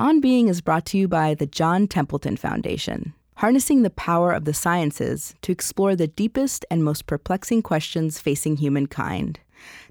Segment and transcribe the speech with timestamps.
[0.00, 4.46] On Being is brought to you by the John Templeton Foundation, harnessing the power of
[4.46, 9.40] the sciences to explore the deepest and most perplexing questions facing humankind.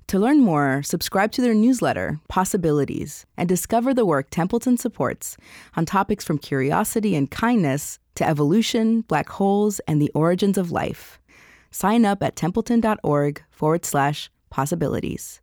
[0.07, 5.37] To learn more, subscribe to their newsletter, Possibilities, and discover the work Templeton supports
[5.77, 11.20] on topics from curiosity and kindness to evolution, black holes, and the origins of life.
[11.70, 15.39] Sign up at templeton.org forward slash possibilities.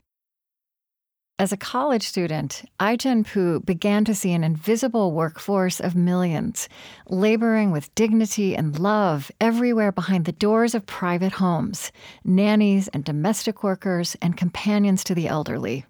[1.39, 6.67] As a college student, Ai-jen Poo began to see an invisible workforce of millions,
[7.11, 11.93] laboring with dignity and love everywhere behind the doors of private homes,
[12.25, 15.85] nannies and domestic workers and companions to the elderly.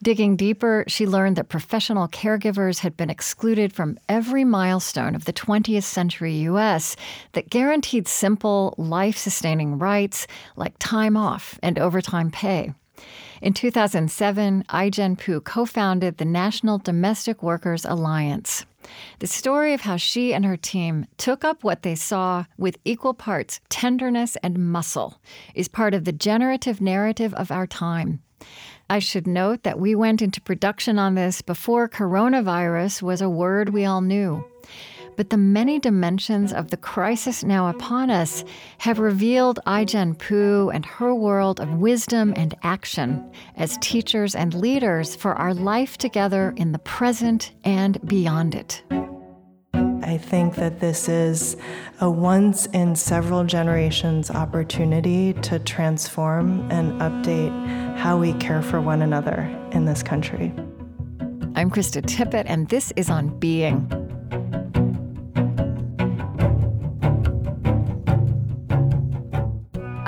[0.00, 5.32] Digging deeper, she learned that professional caregivers had been excluded from every milestone of the
[5.32, 6.94] 20th century U.S.
[7.32, 12.74] that guaranteed simple, life sustaining rights like time off and overtime pay.
[13.40, 18.64] In 2007, Ai-jen Poo co founded the National Domestic Workers Alliance.
[19.18, 23.14] The story of how she and her team took up what they saw with equal
[23.14, 25.20] parts tenderness and muscle
[25.54, 28.22] is part of the generative narrative of our time.
[28.90, 33.68] I should note that we went into production on this before coronavirus was a word
[33.68, 34.44] we all knew
[35.18, 38.44] but the many dimensions of the crisis now upon us
[38.78, 45.16] have revealed Ai-jen Poo and her world of wisdom and action as teachers and leaders
[45.16, 48.80] for our life together in the present and beyond it.
[50.04, 51.56] I think that this is
[52.00, 59.02] a once in several generations opportunity to transform and update how we care for one
[59.02, 60.54] another in this country.
[61.56, 64.07] I'm Krista Tippett, and this is On Being.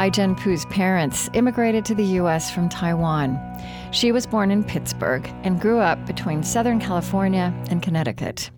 [0.00, 2.50] Ai-jen Poo's parents immigrated to the U.S.
[2.50, 3.38] from Taiwan.
[3.90, 8.50] She was born in Pittsburgh and grew up between Southern California and Connecticut.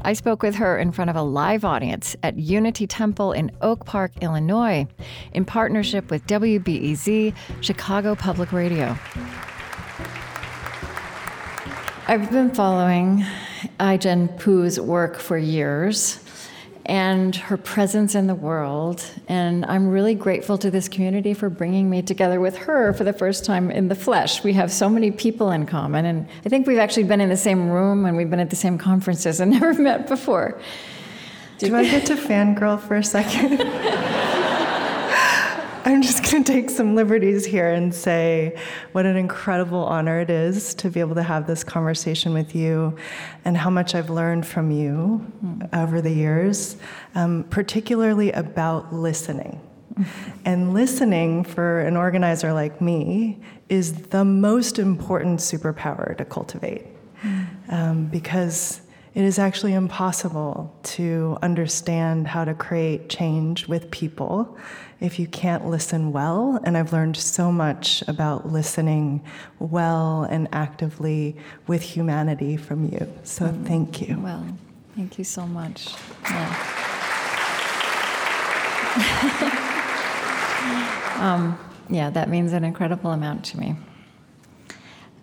[0.00, 3.86] I spoke with her in front of a live audience at Unity Temple in Oak
[3.86, 4.88] Park, Illinois,
[5.32, 8.98] in partnership with WBEZ, Chicago Public Radio.
[12.08, 13.24] I've been following
[13.78, 16.27] Ai-jen Poo's work for years
[16.88, 19.04] and her presence in the world.
[19.28, 23.12] And I'm really grateful to this community for bringing me together with her for the
[23.12, 24.42] first time in the flesh.
[24.42, 27.36] We have so many people in common, and I think we've actually been in the
[27.36, 30.58] same room and we've been at the same conferences and never met before.
[31.58, 33.58] Do I get to fangirl for a second?
[35.88, 38.58] I'm just going to take some liberties here and say
[38.92, 42.94] what an incredible honor it is to be able to have this conversation with you
[43.46, 45.24] and how much I've learned from you
[45.72, 46.76] over the years,
[47.14, 49.62] um, particularly about listening.
[50.44, 56.86] And listening for an organizer like me is the most important superpower to cultivate
[57.70, 58.82] um, because
[59.14, 64.56] it is actually impossible to understand how to create change with people
[65.00, 66.60] if you can't listen well.
[66.64, 69.22] And I've learned so much about listening
[69.58, 71.36] well and actively
[71.66, 73.12] with humanity from you.
[73.22, 73.66] So mm.
[73.66, 74.18] thank you.
[74.18, 74.44] Well,
[74.96, 75.94] thank you so much.
[76.24, 76.74] Yeah.
[81.20, 81.58] um,
[81.88, 83.76] yeah, that means an incredible amount to me.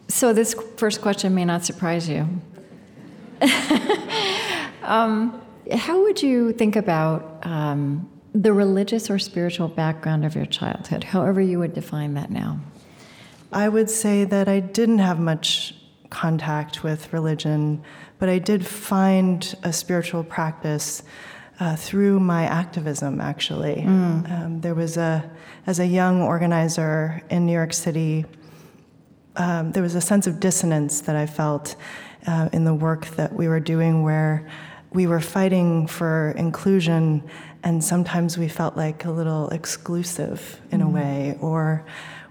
[0.07, 2.27] So, this first question may not surprise you.
[4.83, 5.41] um,
[5.73, 11.39] how would you think about um, the religious or spiritual background of your childhood, however
[11.39, 12.59] you would define that now?
[13.53, 15.73] I would say that I didn't have much
[16.09, 17.81] contact with religion,
[18.19, 21.03] but I did find a spiritual practice
[21.61, 23.75] uh, through my activism, actually.
[23.75, 24.31] Mm.
[24.31, 25.29] Um, there was a,
[25.65, 28.25] as a young organizer in New York City,
[29.37, 31.77] um, there was a sense of dissonance that I felt
[32.27, 34.49] uh, in the work that we were doing where
[34.91, 37.23] we were fighting for inclusion
[37.65, 40.89] and sometimes we felt like a little exclusive in mm-hmm.
[40.89, 41.83] a way, or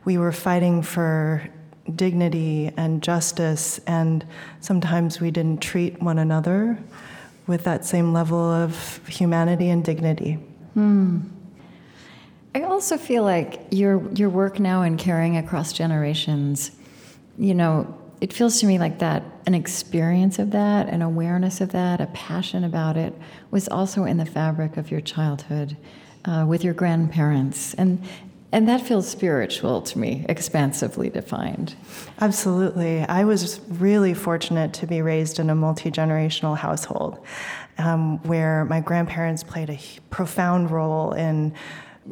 [0.05, 1.47] we were fighting for
[1.95, 4.25] dignity and justice, and
[4.61, 6.79] sometimes we didn't treat one another
[7.49, 10.35] with that same level of humanity and dignity.
[10.75, 11.21] Hmm.
[12.55, 16.71] I also feel like your your work now in caring across generations,
[17.37, 17.93] you know,
[18.25, 22.07] it feels to me like that an experience of that, an awareness of that, a
[22.07, 23.13] passion about it
[23.51, 25.77] was also in the fabric of your childhood
[26.25, 27.75] uh, with your grandparents.
[27.75, 28.03] And,
[28.51, 31.75] and that feels spiritual to me, expansively defined.
[32.19, 33.01] Absolutely.
[33.03, 37.23] I was really fortunate to be raised in a multi generational household
[37.77, 39.79] um, where my grandparents played a
[40.09, 41.53] profound role in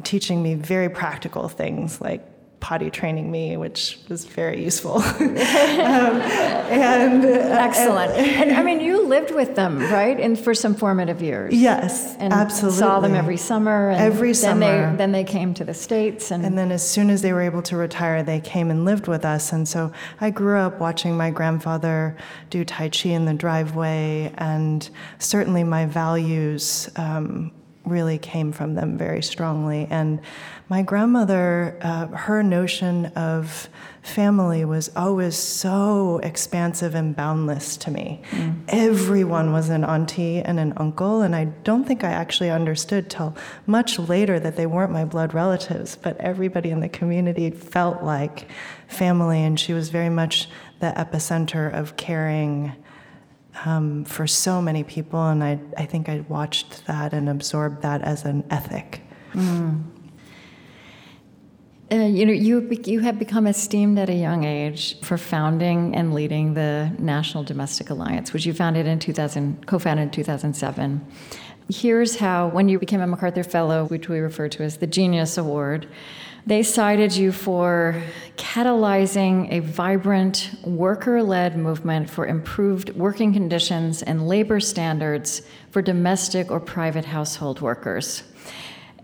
[0.02, 2.31] teaching me very practical things like
[2.62, 4.94] potty training me, which was very useful.
[5.20, 8.12] um, and uh, excellent.
[8.12, 10.18] And, and, I mean, you lived with them, right?
[10.18, 11.52] And for some formative years.
[11.52, 12.78] Yes, and absolutely.
[12.78, 13.90] Saw them every summer.
[13.90, 14.90] every then summer.
[14.92, 17.42] They, then they came to the states, and and then as soon as they were
[17.42, 19.52] able to retire, they came and lived with us.
[19.52, 22.16] And so I grew up watching my grandfather
[22.48, 24.88] do tai chi in the driveway, and
[25.18, 26.88] certainly my values.
[26.94, 27.50] Um,
[27.84, 29.87] really came from them very strongly.
[29.90, 30.20] And
[30.69, 33.69] my grandmother, uh, her notion of
[34.02, 38.23] family was always so expansive and boundless to me.
[38.31, 38.62] Mm.
[38.69, 43.37] Everyone was an auntie and an uncle, and I don't think I actually understood till
[43.67, 48.49] much later that they weren't my blood relatives, but everybody in the community felt like
[48.88, 50.49] family, and she was very much
[50.81, 52.73] the epicenter of caring
[53.64, 58.02] um, for so many people, and I, I think I watched that and absorbed that
[58.02, 59.02] as an ethic.
[59.34, 59.84] Mm.
[61.93, 66.14] Uh, you know, you you have become esteemed at a young age for founding and
[66.14, 71.06] leading the National Domestic Alliance, which you founded in 2000, co-founded in 2007.
[71.69, 75.37] Here's how, when you became a MacArthur Fellow, which we refer to as the Genius
[75.37, 75.87] Award,
[76.46, 78.02] they cited you for
[78.36, 86.50] catalyzing a vibrant worker led movement for improved working conditions and labor standards for domestic
[86.50, 88.24] or private household workers.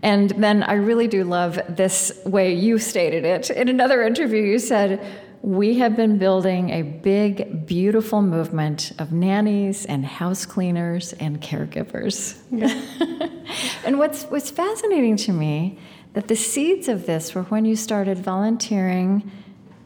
[0.01, 3.49] And then I really do love this way you stated it.
[3.49, 5.05] In another interview, you said,
[5.41, 12.37] we have been building a big, beautiful movement of nannies and house cleaners and caregivers.
[12.51, 13.29] Yeah.
[13.85, 15.79] and what's, what's fascinating to me
[16.13, 19.31] that the seeds of this were when you started volunteering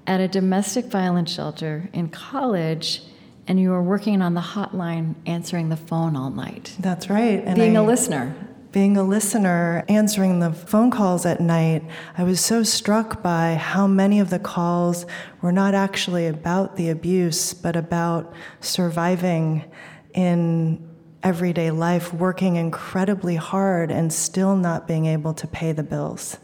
[0.07, 3.01] at a domestic violence shelter in college
[3.47, 6.75] and you were working on the hotline answering the phone all night.
[6.79, 7.43] That's right.
[7.43, 8.35] And being I, a listener.
[8.71, 11.83] Being a listener, answering the phone calls at night,
[12.17, 15.05] I was so struck by how many of the calls
[15.41, 19.65] were not actually about the abuse, but about surviving
[20.13, 20.89] in
[21.23, 26.37] everyday life working incredibly hard and still not being able to pay the bills.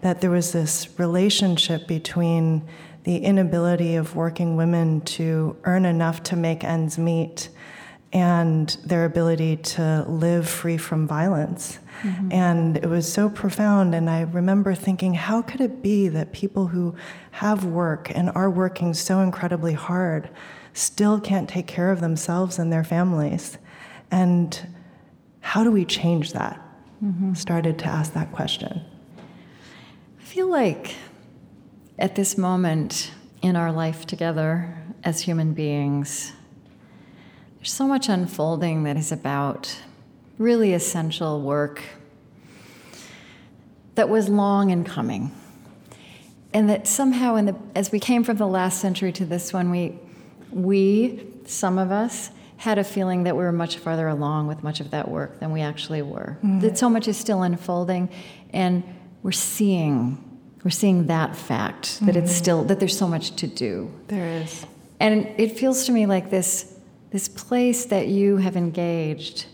[0.00, 2.66] That there was this relationship between
[3.04, 7.50] the inability of working women to earn enough to make ends meet
[8.12, 11.80] and their ability to live free from violence.
[12.02, 12.32] Mm-hmm.
[12.32, 13.94] And it was so profound.
[13.94, 16.94] And I remember thinking, how could it be that people who
[17.32, 20.30] have work and are working so incredibly hard
[20.72, 23.58] still can't take care of themselves and their families?
[24.14, 24.68] And
[25.40, 26.60] how do we change that?
[27.04, 27.34] Mm-hmm.
[27.34, 28.80] Started to ask that question.
[30.20, 30.94] I feel like
[31.98, 33.10] at this moment
[33.42, 34.72] in our life together
[35.02, 36.32] as human beings,
[37.56, 39.76] there's so much unfolding that is about
[40.38, 41.82] really essential work
[43.96, 45.32] that was long in coming.
[46.52, 49.72] And that somehow, in the, as we came from the last century to this one,
[49.72, 49.98] we,
[50.52, 52.30] we, some of us,
[52.64, 55.52] had a feeling that we were much farther along with much of that work than
[55.52, 56.38] we actually were.
[56.38, 56.60] Mm-hmm.
[56.60, 58.08] That so much is still unfolding,
[58.54, 58.82] and
[59.22, 60.18] we're seeing
[60.64, 62.06] we're seeing that fact mm-hmm.
[62.06, 62.42] that it's mm-hmm.
[62.42, 63.92] still that there's so much to do.
[64.08, 64.64] There is,
[64.98, 66.74] and it feels to me like this
[67.10, 69.44] this place that you have engaged.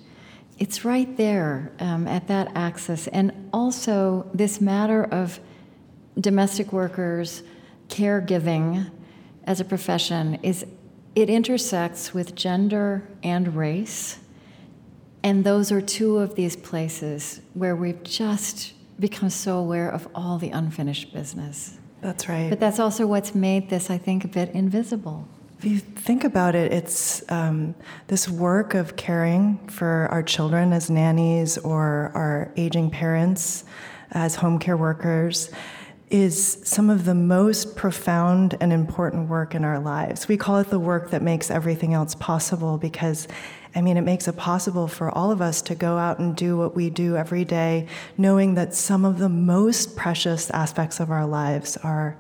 [0.59, 5.41] It's right there um, at that axis, and also this matter of
[6.21, 7.43] domestic workers
[7.89, 8.89] caregiving
[9.45, 10.65] as a profession is
[11.15, 14.19] it intersects with gender and race.
[15.23, 20.39] And those are two of these places where we've just become so aware of all
[20.39, 21.79] the unfinished business.
[22.01, 22.49] That's right.
[22.49, 25.29] But that's also what's made this, I think, a bit invisible.
[25.59, 27.75] If you think about it, it's um,
[28.07, 33.65] this work of caring for our children as nannies or our aging parents
[34.13, 35.51] as home care workers
[36.11, 40.27] is some of the most profound and important work in our lives.
[40.27, 43.29] We call it the work that makes everything else possible because,
[43.77, 46.57] I mean, it makes it possible for all of us to go out and do
[46.57, 47.87] what we do every day,
[48.19, 52.17] knowing that some of the most precious aspects of our lives are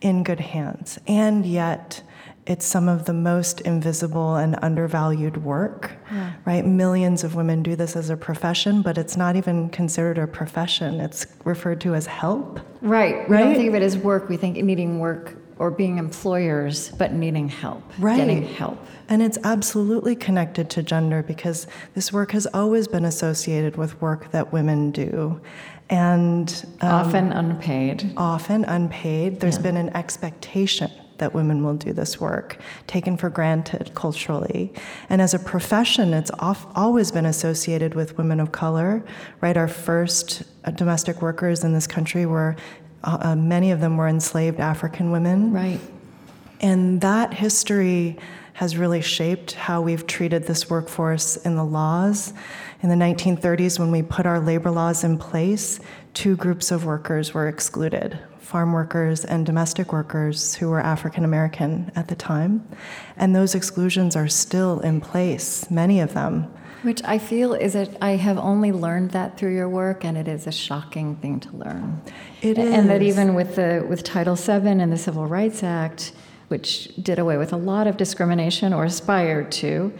[0.00, 0.98] in good hands.
[1.06, 2.02] And yet,
[2.46, 6.32] it's some of the most invisible and undervalued work, yeah.
[6.44, 6.64] right?
[6.64, 11.00] Millions of women do this as a profession, but it's not even considered a profession.
[11.00, 12.60] It's referred to as help.
[12.82, 13.14] Right.
[13.14, 13.30] right?
[13.30, 14.28] We don't think of it as work.
[14.28, 18.16] We think needing work or being employers, but needing help, right.
[18.16, 18.78] getting help.
[19.08, 24.30] And it's absolutely connected to gender because this work has always been associated with work
[24.32, 25.40] that women do.
[25.88, 28.12] And um, often unpaid.
[28.16, 29.40] Often unpaid.
[29.40, 29.62] There's yeah.
[29.62, 34.72] been an expectation that women will do this work, taken for granted culturally.
[35.08, 39.04] And as a profession, it's off, always been associated with women of color,
[39.40, 39.56] right?
[39.56, 42.56] Our first uh, domestic workers in this country were
[43.04, 45.52] Uh, uh, many of them were enslaved African women.
[45.52, 45.80] Right.
[46.60, 48.16] And that history
[48.54, 52.32] has really shaped how we've treated this workforce in the laws.
[52.82, 55.80] In the 1930s, when we put our labor laws in place,
[56.14, 61.90] two groups of workers were excluded farm workers and domestic workers who were African American
[61.96, 62.66] at the time.
[63.16, 66.52] And those exclusions are still in place, many of them.
[66.82, 70.28] Which I feel is that I have only learned that through your work, and it
[70.28, 72.02] is a shocking thing to learn.
[72.42, 72.74] It is.
[72.74, 76.12] And that even with, the, with Title VII and the Civil Rights Act,
[76.48, 79.94] which did away with a lot of discrimination or aspired to,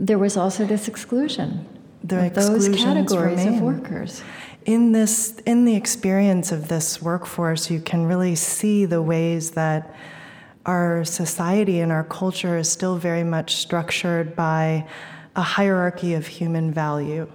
[0.00, 1.66] there was also this exclusion
[2.02, 3.54] the of those categories remain.
[3.54, 4.22] of workers
[4.66, 9.94] in this in the experience of this workforce you can really see the ways that
[10.66, 14.84] our society and our culture is still very much structured by
[15.36, 17.30] a hierarchy of human value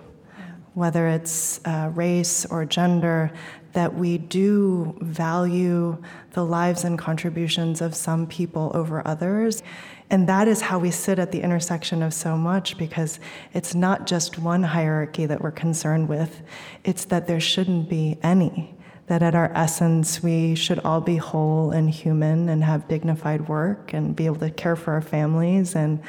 [0.73, 3.31] whether it's uh, race or gender
[3.71, 5.97] that we do value
[6.31, 9.63] the lives and contributions of some people over others
[10.11, 13.17] and that is how we sit at the intersection of so much because
[13.53, 16.41] it's not just one hierarchy that we're concerned with,
[16.83, 18.75] it's that there shouldn't be any.
[19.07, 23.93] That at our essence, we should all be whole and human and have dignified work
[23.93, 25.75] and be able to care for our families.
[25.75, 26.03] And,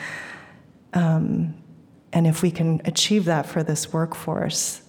[0.95, 1.55] um,
[2.13, 4.83] and if we can achieve that for this workforce,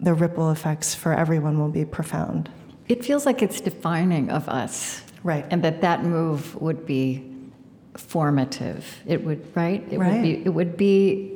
[0.00, 2.50] the ripple effects for everyone will be profound.
[2.88, 5.02] It feels like it's defining of us.
[5.22, 5.46] Right.
[5.50, 7.33] And that that move would be
[7.96, 9.02] formative.
[9.06, 9.84] It would right.
[9.90, 10.12] It right.
[10.12, 10.44] would be.
[10.44, 11.30] It would be.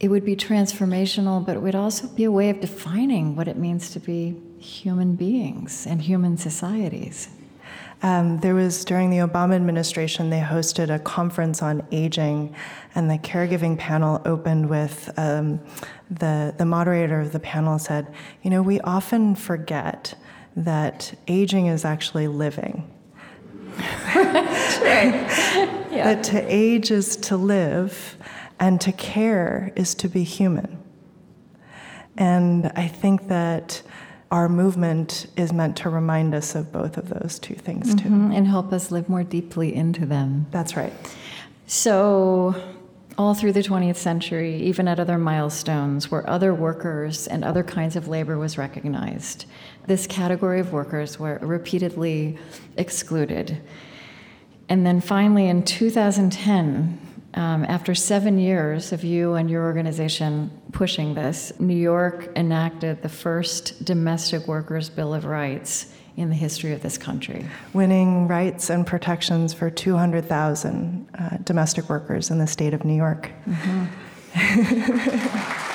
[0.00, 3.58] It would be transformational, but it would also be a way of defining what it
[3.58, 7.28] means to be human beings and human societies.
[8.02, 12.54] Um, there was during the Obama administration, they hosted a conference on aging,
[12.94, 15.60] and the caregiving panel opened with um,
[16.10, 18.06] the the moderator of the panel said,
[18.42, 20.14] "You know, we often forget
[20.56, 22.90] that aging is actually living."
[24.14, 25.76] Right.
[25.90, 26.14] Yeah.
[26.14, 28.16] That to age is to live,
[28.60, 30.80] and to care is to be human.
[32.16, 33.82] And I think that
[34.30, 38.08] our movement is meant to remind us of both of those two things, too.
[38.08, 38.32] Mm-hmm.
[38.32, 40.46] And help us live more deeply into them.
[40.52, 40.92] That's right.
[41.66, 42.54] So,
[43.18, 47.96] all through the 20th century, even at other milestones where other workers and other kinds
[47.96, 49.44] of labor was recognized,
[49.86, 52.38] this category of workers were repeatedly
[52.76, 53.60] excluded.
[54.68, 56.98] And then finally, in 2010,
[57.34, 63.08] um, after seven years of you and your organization pushing this, New York enacted the
[63.08, 67.46] first domestic workers' Bill of Rights in the history of this country.
[67.72, 73.30] Winning rights and protections for 200,000 uh, domestic workers in the state of New York.
[73.48, 73.86] Mm-hmm.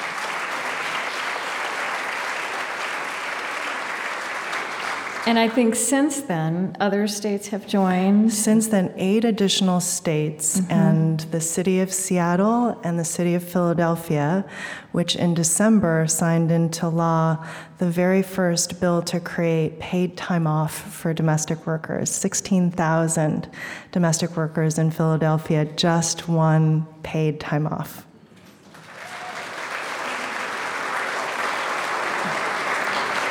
[5.27, 8.32] And I think since then, other states have joined.
[8.32, 10.72] Since then, eight additional states mm-hmm.
[10.72, 14.46] and the city of Seattle and the city of Philadelphia,
[14.91, 17.44] which in December signed into law
[17.79, 22.12] the very first bill to create paid time off for domestic workers.
[22.12, 23.50] 16,000
[23.91, 28.05] domestic workers in Philadelphia just won paid time off.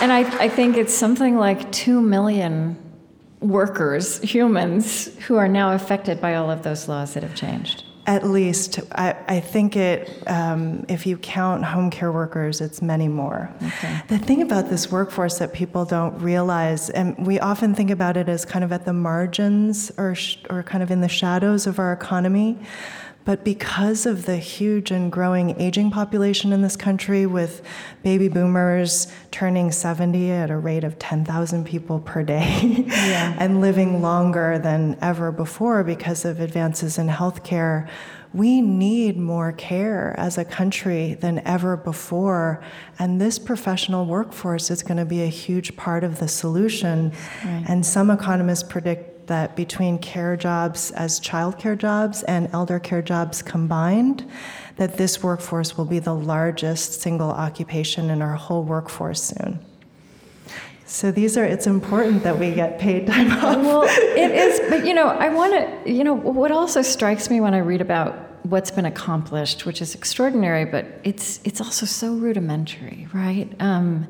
[0.00, 2.76] And I, I think it's something like 2 million
[3.40, 7.84] workers, humans, who are now affected by all of those laws that have changed.
[8.06, 10.22] At least, I, I think it.
[10.26, 13.50] Um, if you count home care workers, it's many more.
[13.62, 14.02] Okay.
[14.08, 18.28] The thing about this workforce that people don't realize, and we often think about it
[18.28, 21.78] as kind of at the margins or sh- or kind of in the shadows of
[21.78, 22.58] our economy,
[23.24, 27.62] but because of the huge and growing aging population in this country, with
[28.02, 33.34] baby boomers turning 70 at a rate of 10,000 people per day yeah.
[33.40, 37.88] and living longer than ever before because of advances in healthcare,
[38.34, 42.62] we need more care as a country than ever before.
[42.98, 47.12] And this professional workforce is going to be a huge part of the solution.
[47.44, 47.64] Right.
[47.68, 53.42] And some economists predict that between care jobs as childcare jobs and elder care jobs
[53.42, 54.28] combined,
[54.76, 59.58] that this workforce will be the largest single occupation in our whole workforce soon.
[60.86, 63.56] So these are, it's important that we get paid time off.
[63.56, 67.40] Well, it is, but you know, I want to, you know, what also strikes me
[67.40, 72.14] when I read about what's been accomplished, which is extraordinary, but it's, it's also so
[72.14, 73.50] rudimentary, right?
[73.60, 74.06] Um,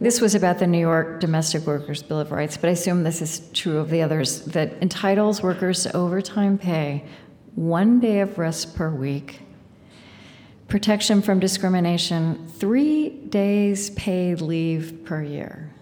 [0.00, 3.20] this was about the New York Domestic Workers Bill of Rights, but I assume this
[3.20, 7.04] is true of the others that entitles workers to overtime pay,
[7.56, 9.40] one day of rest per week,
[10.68, 15.72] protection from discrimination, three days paid leave per year.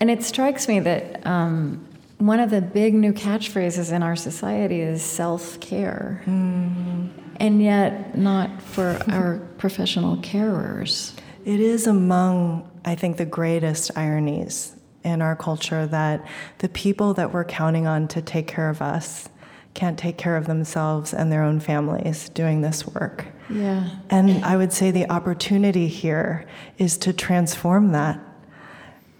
[0.00, 1.84] And it strikes me that um,
[2.18, 6.22] one of the big new catchphrases in our society is self care.
[6.26, 7.10] Mm.
[7.40, 11.12] And yet, not for our professional carers.
[11.48, 16.22] It is among, I think, the greatest ironies in our culture that
[16.58, 19.30] the people that we're counting on to take care of us
[19.72, 23.28] can't take care of themselves and their own families doing this work.
[23.48, 23.88] Yeah.
[24.10, 28.20] And I would say the opportunity here is to transform that.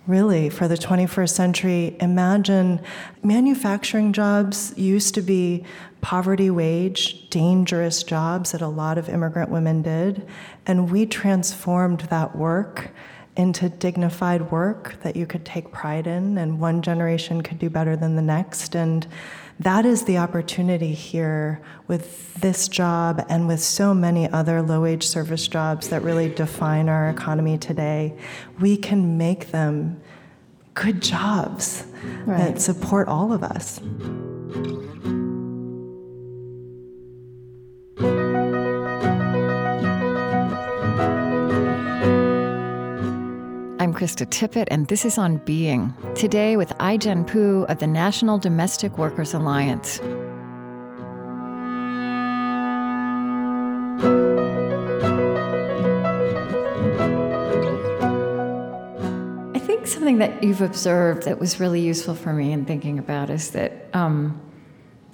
[0.07, 2.83] Really, for the 21st century, imagine
[3.23, 5.65] manufacturing jobs used to be
[6.01, 10.27] poverty wage, dangerous jobs that a lot of immigrant women did.
[10.67, 12.91] And we transformed that work
[13.37, 17.95] into dignified work that you could take pride in, and one generation could do better
[17.95, 18.75] than the next.
[18.75, 19.07] And
[19.61, 25.07] that is the opportunity here with this job and with so many other low wage
[25.07, 28.17] service jobs that really define our economy today.
[28.61, 30.01] We can make them
[30.75, 31.85] good jobs
[32.25, 32.39] right.
[32.39, 33.81] that support all of us.
[43.99, 45.93] Krista Tippett, and this is On Being.
[46.15, 49.99] Today with Ai-jen Poo of the National Domestic Workers Alliance.
[59.53, 63.31] I think something that you've observed that was really useful for me in thinking about
[63.31, 64.41] is that um,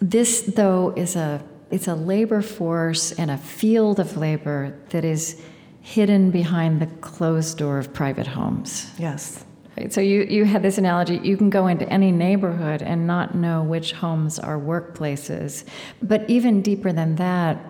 [0.01, 5.43] this, though, is a it's a labor force and a field of labor that is
[5.85, 8.91] hidden behind the closed door of private homes.
[8.99, 9.45] Yes.
[9.77, 9.93] Right?
[9.93, 13.63] So you, you had this analogy you can go into any neighborhood and not know
[13.63, 15.65] which homes are workplaces.
[16.01, 17.63] But even deeper than that,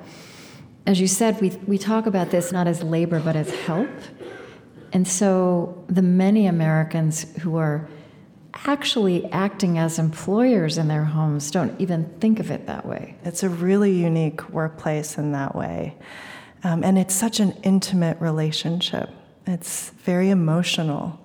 [0.86, 3.90] as you said, we, we talk about this not as labor but as help.
[4.92, 7.88] And so the many Americans who are
[8.66, 13.16] actually acting as employers in their homes don't even think of it that way.
[13.24, 15.96] It's a really unique workplace in that way.
[16.64, 19.10] Um, and it's such an intimate relationship,
[19.46, 21.20] it's very emotional.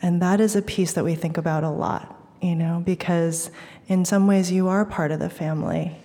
[0.00, 3.50] And that is a piece that we think about a lot, you know, because
[3.88, 5.96] in some ways you are part of the family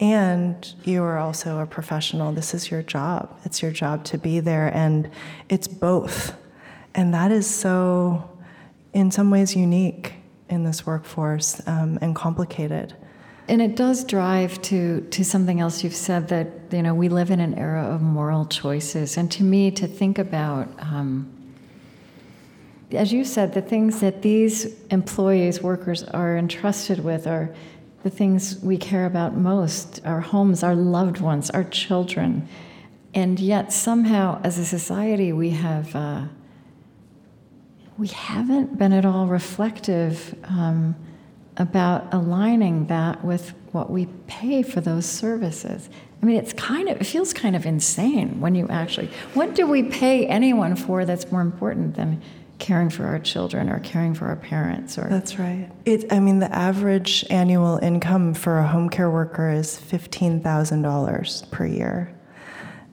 [0.00, 2.32] and you are also a professional.
[2.32, 3.38] This is your job.
[3.44, 5.10] It's your job to be there, and
[5.50, 6.34] it's both.
[6.94, 8.30] And that is so,
[8.94, 10.14] in some ways, unique
[10.48, 12.94] in this workforce um, and complicated.
[13.50, 17.32] And it does drive to, to something else you've said that, you know, we live
[17.32, 19.16] in an era of moral choices.
[19.16, 21.28] And to me, to think about, um,
[22.92, 27.52] as you said, the things that these employees, workers are entrusted with are
[28.04, 32.46] the things we care about most our homes, our loved ones, our children.
[33.14, 35.96] And yet, somehow, as a society, we have.
[35.96, 36.26] Uh,
[37.98, 40.94] we haven't been at all reflective um,
[41.60, 45.90] about aligning that with what we pay for those services.
[46.22, 49.66] I mean, it's kind of, it feels kind of insane when you actually, what do
[49.66, 52.22] we pay anyone for that's more important than
[52.58, 55.08] caring for our children or caring for our parents or?
[55.08, 55.70] That's right.
[55.84, 61.66] It, i mean the average annual income for a home care worker is $15000 per
[61.66, 62.14] year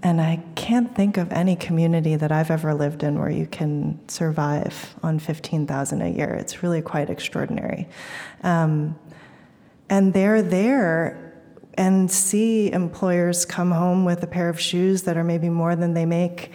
[0.04, 4.00] and I can't think of any community that I've ever lived in where you can
[4.08, 6.34] survive on 15,000 a year.
[6.36, 7.88] It's really quite extraordinary.
[8.44, 8.98] Um,
[9.90, 11.34] and they're there
[11.78, 15.94] and see employers come home with a pair of shoes that are maybe more than
[15.94, 16.52] they make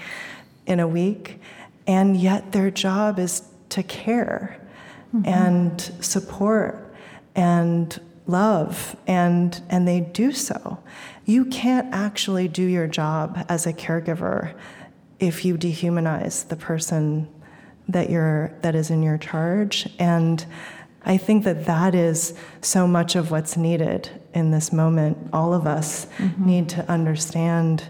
[0.67, 1.41] in a week,
[1.87, 4.61] and yet their job is to care
[5.15, 5.29] mm-hmm.
[5.29, 6.95] and support
[7.35, 10.79] and love, and, and they do so
[11.25, 14.55] you can't actually do your job as a caregiver
[15.21, 17.29] if you dehumanize the person
[17.89, 20.47] that you're that is in your charge and
[21.05, 25.19] I think that that is so much of what's needed in this moment.
[25.33, 26.47] All of us mm-hmm.
[26.47, 27.89] need to understand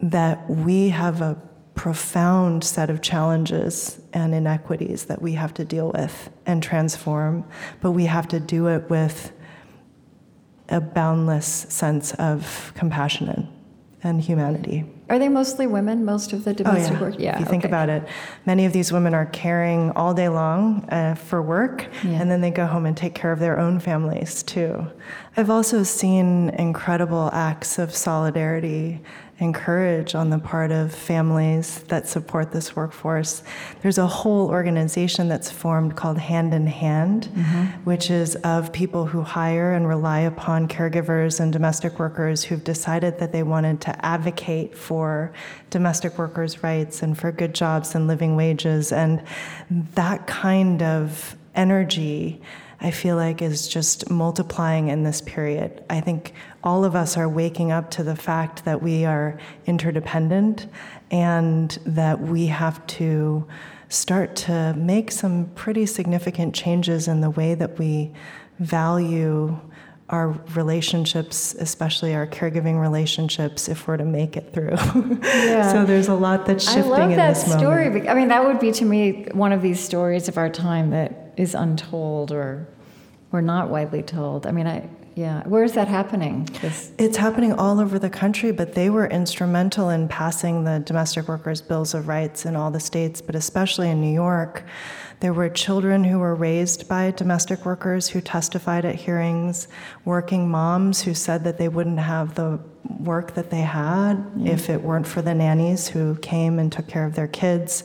[0.00, 1.40] that we have a
[1.74, 7.44] profound set of challenges and inequities that we have to deal with and transform,
[7.80, 9.32] but we have to do it with
[10.70, 13.48] a boundless sense of compassion
[14.02, 14.84] and humanity.
[15.10, 17.00] Are they mostly women, most of the domestic oh, yeah.
[17.00, 17.14] work?
[17.18, 17.34] Yeah.
[17.34, 18.06] If you think about it,
[18.46, 22.12] many of these women are caring all day long uh, for work, yeah.
[22.12, 24.86] and then they go home and take care of their own families too.
[25.36, 29.02] I've also seen incredible acts of solidarity
[29.40, 33.42] and courage on the part of families that support this workforce.
[33.82, 37.64] There's a whole organization that's formed called Hand in Hand, mm-hmm.
[37.84, 43.18] which is of people who hire and rely upon caregivers and domestic workers who've decided
[43.18, 45.32] that they wanted to advocate for for
[45.70, 48.92] domestic workers' rights and for good jobs and living wages.
[48.92, 49.22] And
[49.94, 52.42] that kind of energy,
[52.80, 55.84] I feel like, is just multiplying in this period.
[55.90, 56.32] I think
[56.64, 60.66] all of us are waking up to the fact that we are interdependent
[61.10, 63.46] and that we have to
[63.88, 68.12] start to make some pretty significant changes in the way that we
[68.58, 69.58] value
[70.10, 74.76] our relationships, especially our caregiving relationships, if we're to make it through.
[75.50, 75.72] Yeah.
[75.72, 77.88] so there's a lot that's shifting I love in that this story.
[77.88, 78.08] moment.
[78.08, 81.29] I mean, that would be to me one of these stories of our time that
[81.36, 82.68] is untold or
[83.32, 84.46] or not widely told.
[84.46, 85.46] I mean, I yeah.
[85.46, 86.44] Where is that happening?
[86.62, 86.92] This...
[86.96, 91.60] It's happening all over the country, but they were instrumental in passing the domestic workers'
[91.60, 94.64] bills of rights in all the states, but especially in New York.
[95.18, 99.68] There were children who were raised by domestic workers who testified at hearings,
[100.06, 102.58] working moms who said that they wouldn't have the
[102.98, 104.46] work that they had mm-hmm.
[104.46, 107.84] if it weren't for the nannies who came and took care of their kids.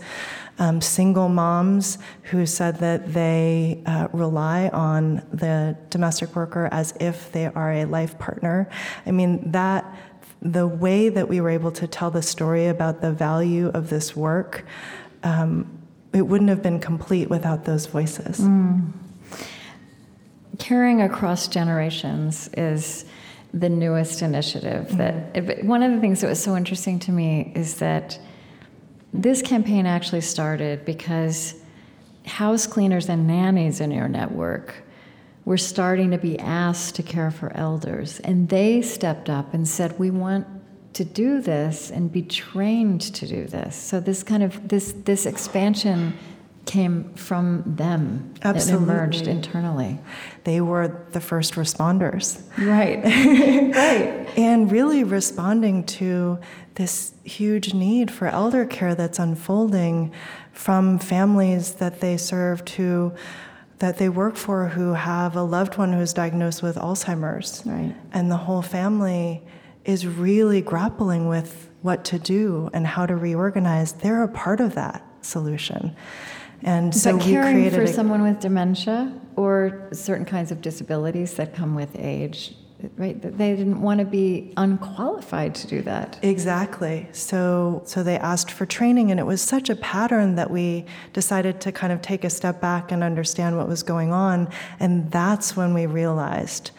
[0.58, 7.30] Um, single moms who said that they uh, rely on the domestic worker as if
[7.34, 8.70] they are a life partner.
[9.06, 9.84] I mean, that
[10.42, 14.16] the way that we were able to tell the story about the value of this
[14.16, 14.66] work
[15.26, 15.68] um,
[16.16, 18.40] it wouldn't have been complete without those voices.
[18.40, 18.92] Mm.
[20.58, 23.04] Caring across generations is
[23.54, 24.88] the newest initiative.
[24.88, 24.98] Mm.
[25.34, 28.18] That one of the things that was so interesting to me is that
[29.22, 31.56] this campaign actually started because
[32.26, 34.84] house cleaners and nannies in your network
[35.46, 40.00] were starting to be asked to care for elders, and they stepped up and said,
[40.00, 40.48] "We want
[40.94, 43.76] to do this and be trained to do this.
[43.76, 46.18] So this kind of this this expansion
[46.66, 48.34] came from them.
[48.42, 48.86] Absolutely.
[48.86, 50.00] It emerged internally.
[50.44, 52.42] They were the first responders.
[52.58, 53.04] Right.
[53.76, 54.38] right.
[54.38, 56.40] And really responding to
[56.76, 60.12] this huge need for elder care that's unfolding
[60.52, 63.14] from families that they serve to
[63.80, 67.62] that they work for who have a loved one who's diagnosed with Alzheimer's.
[67.66, 67.94] Right.
[68.14, 69.44] And the whole family
[69.84, 74.76] is really grappling with what to do and how to reorganize, they're a part of
[74.76, 75.96] that solution.
[76.66, 81.54] And so but caring for a, someone with dementia or certain kinds of disabilities that
[81.54, 82.56] come with age,
[82.98, 83.22] right?
[83.22, 86.18] They didn't want to be unqualified to do that.
[86.24, 87.08] Exactly.
[87.12, 91.62] So so they asked for training and it was such a pattern that we decided
[91.62, 94.50] to kind of take a step back and understand what was going on
[94.80, 96.72] and that's when we realized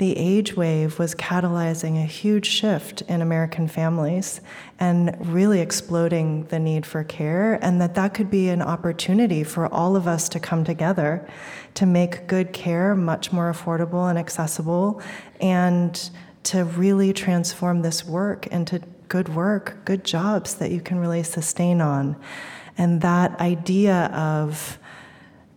[0.00, 4.40] the age wave was catalyzing a huge shift in American families
[4.78, 9.66] and really exploding the need for care, and that that could be an opportunity for
[9.66, 11.28] all of us to come together
[11.74, 15.02] to make good care much more affordable and accessible,
[15.38, 16.10] and
[16.44, 21.82] to really transform this work into good work, good jobs that you can really sustain
[21.82, 22.16] on.
[22.78, 24.78] And that idea of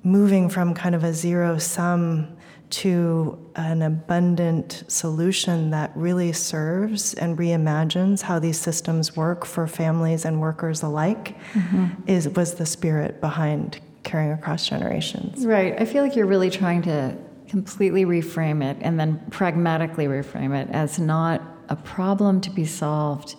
[0.04, 2.36] moving from kind of a zero sum
[2.74, 10.26] to an abundant solution that really serves and reimagines how these systems work for families
[10.26, 11.88] and workers alike mm-hmm.
[12.08, 15.46] is was the spirit behind caring across generations.
[15.46, 15.80] Right.
[15.80, 17.16] I feel like you're really trying to
[17.48, 23.36] completely reframe it and then pragmatically reframe it as not a problem to be solved,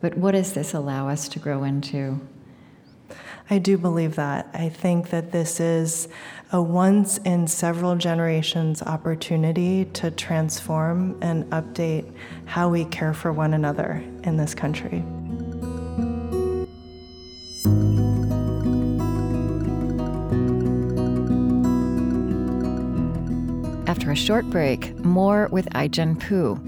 [0.00, 2.20] but what does this allow us to grow into?
[3.48, 4.48] I do believe that.
[4.54, 6.08] I think that this is
[6.54, 12.12] a once in several generations opportunity to transform and update
[12.44, 15.02] how we care for one another in this country.
[23.86, 26.60] After a short break, more with Ai-jen Poo.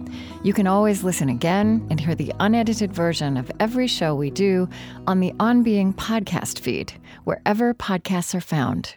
[0.42, 4.66] You can always listen again and hear the unedited version of every show we do
[5.06, 6.94] on the On Being podcast feed,
[7.24, 8.96] wherever podcasts are found.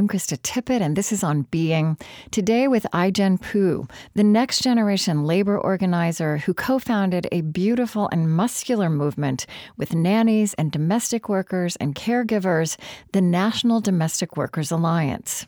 [0.00, 1.98] I'm Krista Tippett, and this is On Being.
[2.30, 8.34] Today with Ai-jen Poo, the next generation labor organizer who co founded a beautiful and
[8.34, 9.44] muscular movement
[9.76, 12.78] with nannies and domestic workers and caregivers,
[13.12, 15.46] the National Domestic Workers Alliance.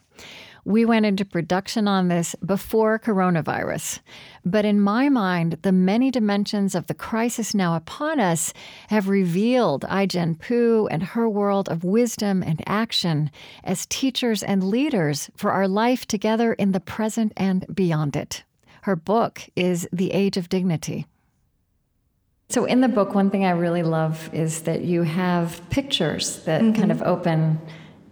[0.64, 3.98] We went into production on this before coronavirus.
[4.44, 8.52] But in my mind, the many dimensions of the crisis now upon us
[8.88, 13.30] have revealed Ai-jen Poo and her world of wisdom and action
[13.64, 18.44] as teachers and leaders for our life together in the present and beyond it.
[18.82, 21.06] Her book is The Age of Dignity.
[22.50, 26.60] So, in the book, one thing I really love is that you have pictures that
[26.60, 26.78] mm-hmm.
[26.78, 27.58] kind of open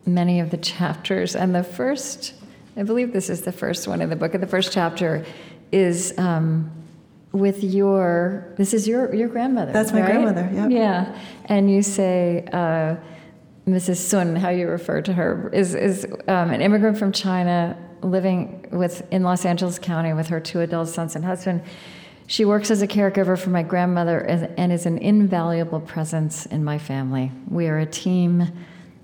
[0.07, 1.37] many of the chapters.
[1.37, 2.35] And the first,
[2.81, 5.23] I believe this is the first one in the book, and the first chapter
[5.71, 6.71] is um,
[7.31, 9.71] with your, this is your, your grandmother.
[9.71, 10.12] That's my right?
[10.12, 10.69] grandmother, yeah.
[10.69, 11.19] Yeah.
[11.45, 12.97] And you say, uh,
[13.66, 13.97] Mrs.
[13.97, 19.07] Sun, how you refer to her, is, is um, an immigrant from China living with,
[19.11, 21.62] in Los Angeles County with her two adult sons and husband.
[22.29, 26.79] She works as a caregiver for my grandmother and is an invaluable presence in my
[26.79, 27.31] family.
[27.47, 28.51] We are a team,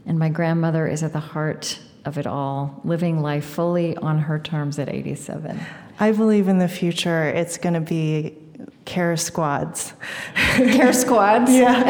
[0.07, 4.39] and my grandmother is at the heart of it all, living life fully on her
[4.39, 5.61] terms at 87.
[5.99, 8.37] I believe in the future it's going to be
[8.85, 9.93] care squads.
[10.35, 11.51] care squads?
[11.53, 11.83] yeah.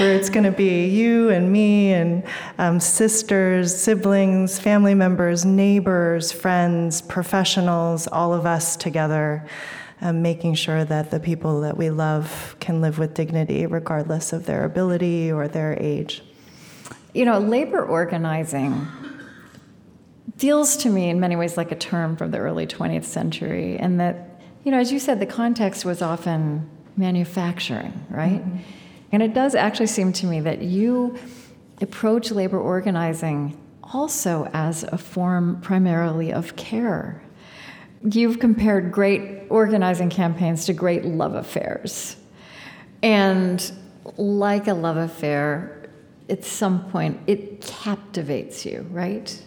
[0.00, 2.24] Where it's going to be you and me and
[2.58, 9.46] um, sisters, siblings, family members, neighbors, friends, professionals, all of us together
[10.00, 14.46] um, making sure that the people that we love can live with dignity regardless of
[14.46, 16.22] their ability or their age.
[17.14, 18.86] You know, labor organizing
[20.36, 24.00] feels to me in many ways like a term from the early 20th century, and
[24.00, 28.44] that, you know, as you said, the context was often manufacturing, right?
[28.44, 28.56] Mm-hmm.
[29.12, 31.16] And it does actually seem to me that you
[31.80, 37.24] approach labor organizing also as a form primarily of care
[38.04, 42.16] you've compared great organizing campaigns to great love affairs.
[43.02, 43.72] And
[44.16, 45.83] like a love affair,
[46.28, 49.42] at some point it captivates you, right?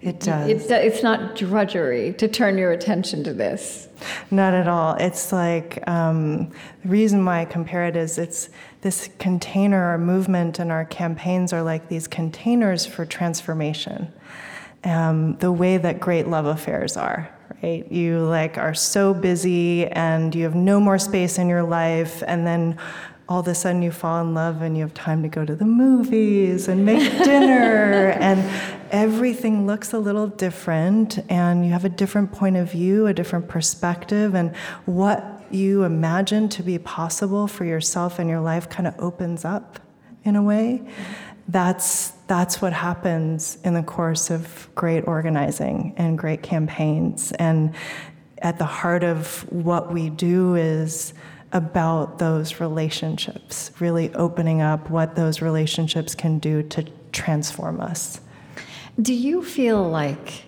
[0.00, 0.48] It does.
[0.48, 3.88] It, it's not drudgery to turn your attention to this.
[4.30, 4.94] Not at all.
[4.94, 6.50] It's like um,
[6.82, 8.50] the reason why I compare it is it's
[8.82, 14.12] this container, our movement and our campaigns are like these containers for transformation.
[14.84, 17.90] Um, the way that great love affairs are right?
[17.90, 22.46] You like are so busy and you have no more space in your life, and
[22.46, 22.78] then
[23.28, 25.54] all of a sudden you fall in love and you have time to go to
[25.54, 28.40] the movies and make dinner and
[28.90, 33.48] everything looks a little different and you have a different point of view a different
[33.48, 38.94] perspective and what you imagine to be possible for yourself and your life kind of
[38.98, 39.78] opens up
[40.24, 40.82] in a way.
[41.48, 47.74] That's that's what happens in the course of great organizing and great campaigns and
[48.38, 51.14] at the heart of what we do is
[51.52, 58.20] about those relationships really opening up what those relationships can do to transform us
[59.00, 60.44] do you feel like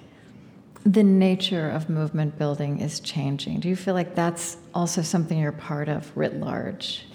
[0.84, 5.52] the nature of movement building is changing do you feel like that's also something you're
[5.52, 7.06] part of writ large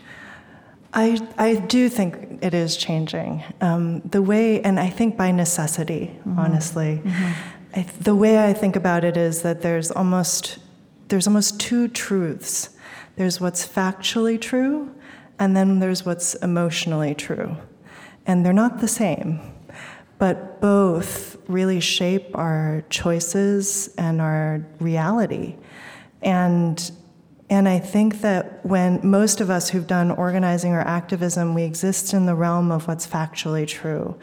[0.93, 3.43] I, I do think it is changing.
[3.61, 6.39] Um, the way, and I think by necessity, mm-hmm.
[6.39, 7.01] honestly.
[7.03, 7.79] Mm-hmm.
[7.79, 10.57] I, the way I think about it is that there's almost,
[11.07, 12.69] there's almost two truths.
[13.15, 14.93] There's what's factually true,
[15.39, 17.57] and then there's what's emotionally true.
[18.25, 19.39] And they're not the same,
[20.17, 25.55] but both really shape our choices and our reality.
[26.21, 26.91] And
[27.51, 32.13] and I think that when most of us who've done organizing or activism, we exist
[32.13, 34.17] in the realm of what's factually true.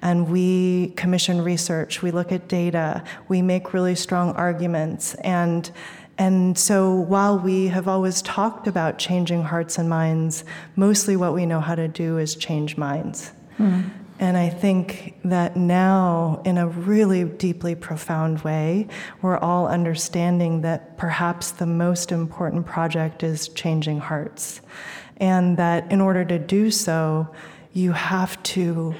[0.00, 5.14] And we commission research, we look at data, we make really strong arguments.
[5.22, 5.70] And
[6.18, 10.44] and so while we have always talked about changing hearts and minds,
[10.76, 13.32] mostly what we know how to do is change minds.
[13.58, 13.90] Mm.
[14.18, 18.86] And I think that now, in a really deeply profound way,
[19.20, 24.60] we're all understanding that perhaps the most important project is changing hearts.
[25.16, 27.34] And that in order to do so,
[27.72, 28.94] you have to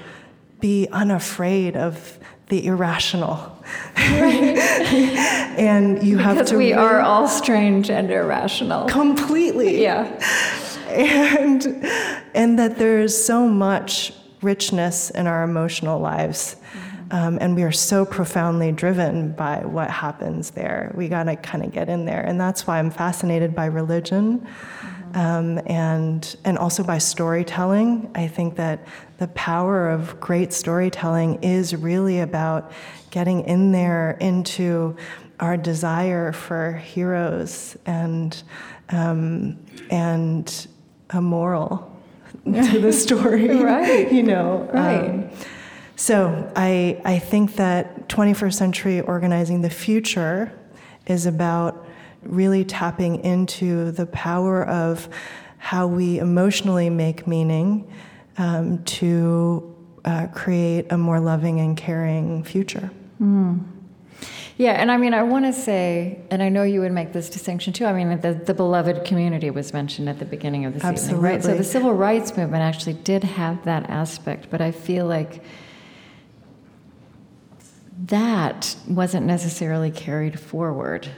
[0.60, 2.18] be unafraid of
[2.52, 3.50] the irrational.
[3.96, 4.58] Right.
[5.58, 6.58] and you because have to.
[6.58, 8.86] we are all strange and irrational.
[8.88, 9.82] Completely.
[9.82, 10.06] Yeah.
[10.92, 11.64] And,
[12.34, 14.12] and that there's so much
[14.42, 16.56] richness in our emotional lives.
[16.56, 17.16] Mm-hmm.
[17.16, 20.92] Um, and we are so profoundly driven by what happens there.
[20.94, 22.20] We got to kind of get in there.
[22.20, 25.18] And that's why I'm fascinated by religion mm-hmm.
[25.18, 28.10] um, and, and also by storytelling.
[28.14, 28.86] I think that
[29.22, 32.72] the power of great storytelling is really about
[33.12, 34.96] getting in there into
[35.38, 38.42] our desire for heroes and,
[38.88, 39.56] um,
[39.90, 40.66] and
[41.10, 41.96] a moral
[42.44, 43.46] to the story.
[43.62, 44.10] right.
[44.16, 44.68] You know.
[44.74, 45.10] Right.
[45.10, 45.30] Um,
[45.94, 50.52] So I, I think that 21st century organizing the future
[51.06, 51.86] is about
[52.24, 55.08] really tapping into the power of
[55.58, 57.88] how we emotionally make meaning
[58.38, 62.90] um, to uh, create a more loving and caring future.
[63.20, 63.64] Mm.
[64.58, 67.30] Yeah, and I mean, I want to say, and I know you would make this
[67.30, 67.86] distinction too.
[67.86, 71.16] I mean, the, the beloved community was mentioned at the beginning of this Absolutely.
[71.16, 71.42] evening, right?
[71.42, 75.42] So the civil rights movement actually did have that aspect, but I feel like
[78.04, 81.08] that wasn't necessarily carried forward.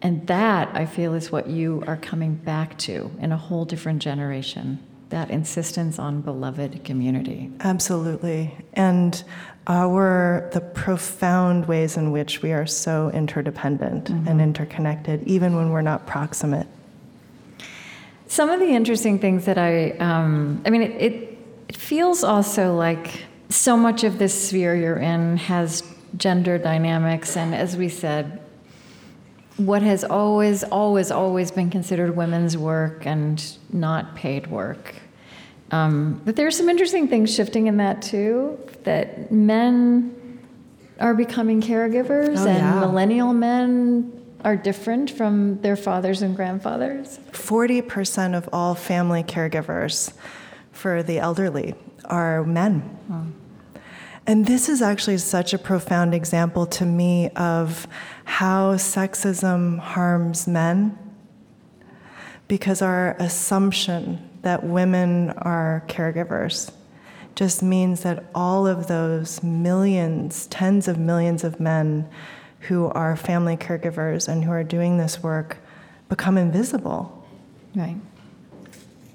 [0.00, 4.02] And that, I feel, is what you are coming back to in a whole different
[4.02, 4.78] generation
[5.14, 7.50] that insistence on beloved community.
[7.60, 8.52] Absolutely.
[8.72, 9.22] And
[9.68, 14.28] our the profound ways in which we are so interdependent mm-hmm.
[14.28, 16.66] and interconnected, even when we're not proximate.
[18.26, 22.74] Some of the interesting things that I, um, I mean, it, it, it feels also
[22.74, 25.84] like so much of this sphere you're in has
[26.16, 28.40] gender dynamics, and as we said,
[29.58, 34.96] what has always, always, always been considered women's work and not paid work.
[35.74, 38.58] Um, but there are some interesting things shifting in that too.
[38.84, 40.40] That men
[41.00, 42.80] are becoming caregivers, oh, and yeah.
[42.80, 44.12] millennial men
[44.44, 47.18] are different from their fathers and grandfathers.
[47.32, 50.12] Forty percent of all family caregivers
[50.70, 52.98] for the elderly are men.
[53.10, 53.26] Oh.
[54.26, 57.86] And this is actually such a profound example to me of
[58.24, 60.96] how sexism harms men
[62.48, 66.72] because our assumption that women are caregivers
[67.34, 72.08] just means that all of those millions, tens of millions of men
[72.60, 75.58] who are family caregivers and who are doing this work
[76.08, 77.26] become invisible.
[77.74, 77.96] Right.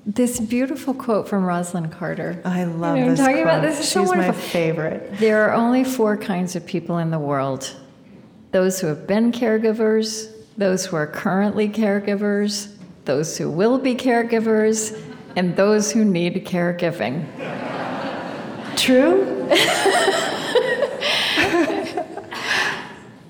[0.05, 2.41] This beautiful quote from Rosalynn Carter.
[2.43, 3.19] I love you know, this.
[3.19, 3.59] I'm talking quote.
[3.59, 3.79] about this.
[3.79, 5.17] Is She's so my favorite.
[5.17, 7.75] There are only four kinds of people in the world
[8.51, 14.99] those who have been caregivers, those who are currently caregivers, those who will be caregivers,
[15.35, 17.25] and those who need caregiving.
[18.75, 19.47] True?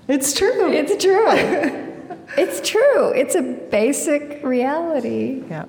[0.08, 0.72] it's true.
[0.72, 1.90] It's true.
[2.38, 3.10] It's true.
[3.12, 5.44] It's a basic reality.
[5.50, 5.66] Yeah.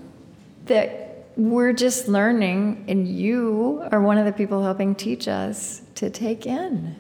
[0.66, 6.10] That we're just learning, and you are one of the people helping teach us to
[6.10, 6.94] take in.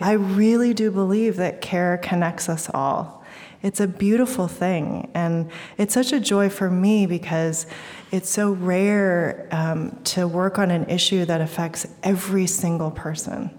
[0.00, 3.19] I really do believe that care connects us all.
[3.62, 5.10] It's a beautiful thing.
[5.14, 7.66] And it's such a joy for me because
[8.10, 13.56] it's so rare um, to work on an issue that affects every single person.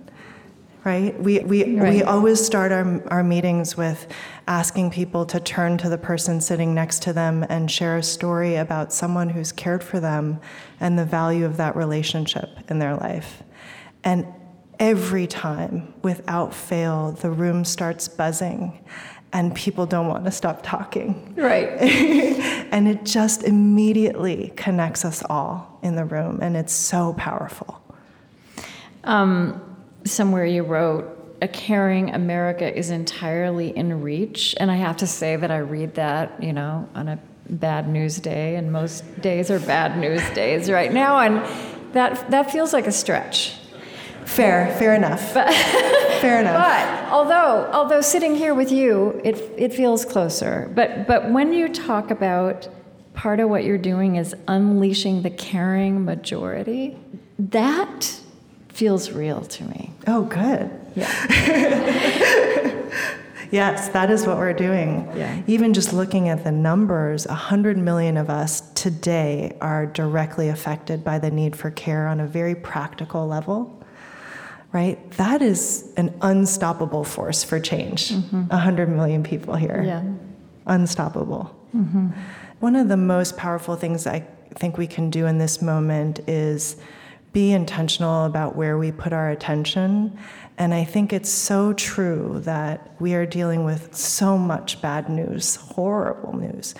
[0.83, 1.19] Right?
[1.21, 1.93] We, we, right.
[1.93, 4.07] we always start our, our meetings with
[4.47, 8.55] asking people to turn to the person sitting next to them and share a story
[8.55, 10.39] about someone who's cared for them
[10.79, 13.43] and the value of that relationship in their life.
[14.03, 14.25] And
[14.79, 18.83] every time, without fail, the room starts buzzing
[19.33, 21.33] and people don't want to stop talking.
[21.37, 21.69] Right.
[22.71, 27.81] and it just immediately connects us all in the room, and it's so powerful.
[29.03, 29.61] Um,
[30.03, 34.55] somewhere you wrote, a caring America is entirely in reach.
[34.59, 38.19] And I have to say that I read that, you know, on a bad news
[38.19, 41.19] day, and most days are bad news days right now.
[41.19, 41.43] And
[41.93, 43.55] that, that feels like a stretch.
[44.25, 45.33] Fair, fair enough.
[45.33, 45.53] But,
[46.21, 46.55] fair enough.
[46.55, 50.71] But although, although sitting here with you, it, it feels closer.
[50.73, 52.67] But, but when you talk about
[53.13, 56.97] part of what you're doing is unleashing the caring majority,
[57.37, 58.19] that
[58.69, 59.91] feels real to me.
[60.07, 60.71] Oh, good.
[60.95, 61.11] Yeah.
[63.51, 65.09] yes, that is what we're doing.
[65.15, 65.41] Yeah.
[65.47, 71.19] Even just looking at the numbers, 100 million of us today are directly affected by
[71.19, 73.80] the need for care on a very practical level
[74.73, 75.11] right?
[75.11, 78.09] That is an unstoppable force for change.
[78.09, 78.47] Mm-hmm.
[78.47, 79.83] 100 million people here.
[79.85, 80.03] Yeah.
[80.65, 81.55] Unstoppable.
[81.75, 82.09] Mm-hmm.
[82.59, 86.77] One of the most powerful things I think we can do in this moment is
[87.33, 90.17] be intentional about where we put our attention.
[90.57, 95.55] And I think it's so true that we are dealing with so much bad news,
[95.55, 96.75] horrible news.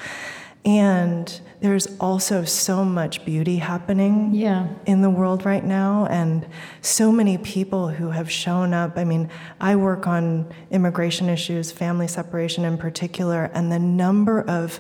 [0.64, 4.68] And there's also so much beauty happening yeah.
[4.86, 6.48] in the world right now, and
[6.82, 8.98] so many people who have shown up.
[8.98, 14.80] I mean, I work on immigration issues, family separation in particular, and the number of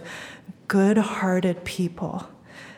[0.67, 2.27] good hearted people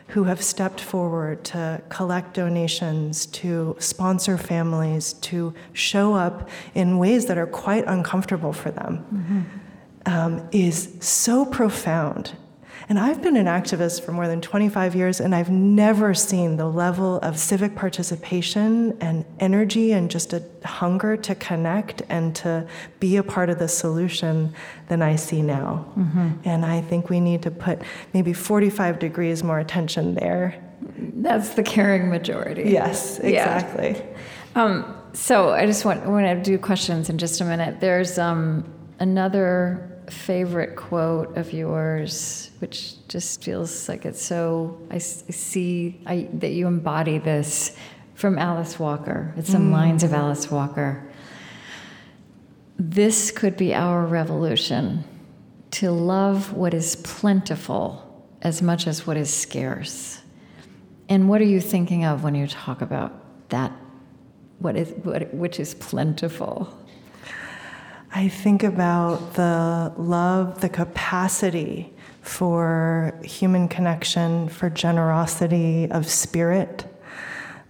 [0.08, 7.26] who have stepped forward to collect donations, to sponsor families, to show up in ways
[7.26, 8.98] that are quite uncomfortable for them.
[9.12, 9.40] Mm-hmm.
[10.06, 12.36] Um, is so profound
[12.88, 16.66] And I've been an activist for more than 25 years, and I've never seen the
[16.66, 22.66] level of civic participation and energy and just a hunger to connect and to
[23.00, 24.52] be a part of the solution
[24.88, 25.86] than I see now.
[25.98, 26.30] Mm-hmm.
[26.44, 27.80] And I think we need to put
[28.12, 30.62] maybe 45 degrees more attention there.
[30.98, 32.64] That's the caring majority.
[32.70, 33.96] Yes, exactly.
[33.96, 34.62] Yeah.
[34.62, 37.80] Um, so I just want, want to do questions in just a minute.
[37.80, 38.64] There's um,
[38.98, 46.28] another favorite quote of yours, which just feels like it's so, I, I see I,
[46.34, 47.76] that you embody this
[48.14, 49.34] from Alice Walker.
[49.36, 49.72] It's some mm.
[49.72, 51.06] lines of Alice Walker.
[52.78, 55.04] This could be our revolution
[55.72, 58.00] to love what is plentiful
[58.42, 60.20] as much as what is scarce.
[61.08, 63.72] And what are you thinking of when you talk about that?
[64.58, 66.72] What is, what, which is plentiful?
[68.16, 71.92] I think about the love, the capacity
[72.22, 76.86] for human connection, for generosity of spirit,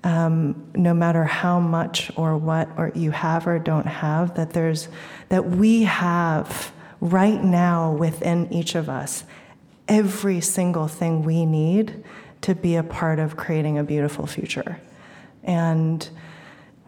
[0.04, 4.88] um, no matter how much or what or you have or don't have, that there's
[5.30, 9.24] that we have right now within each of us
[9.88, 12.04] every single thing we need
[12.42, 14.78] to be a part of creating a beautiful future.
[15.42, 16.06] And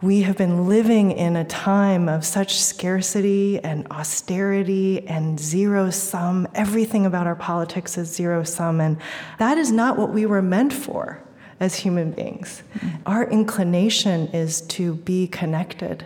[0.01, 6.47] we have been living in a time of such scarcity and austerity and zero sum.
[6.53, 8.97] Everything about our politics is zero sum, and
[9.39, 11.23] that is not what we were meant for
[11.59, 12.61] as human beings.
[12.75, 12.97] Mm-hmm.
[13.07, 16.05] Our inclination is to be connected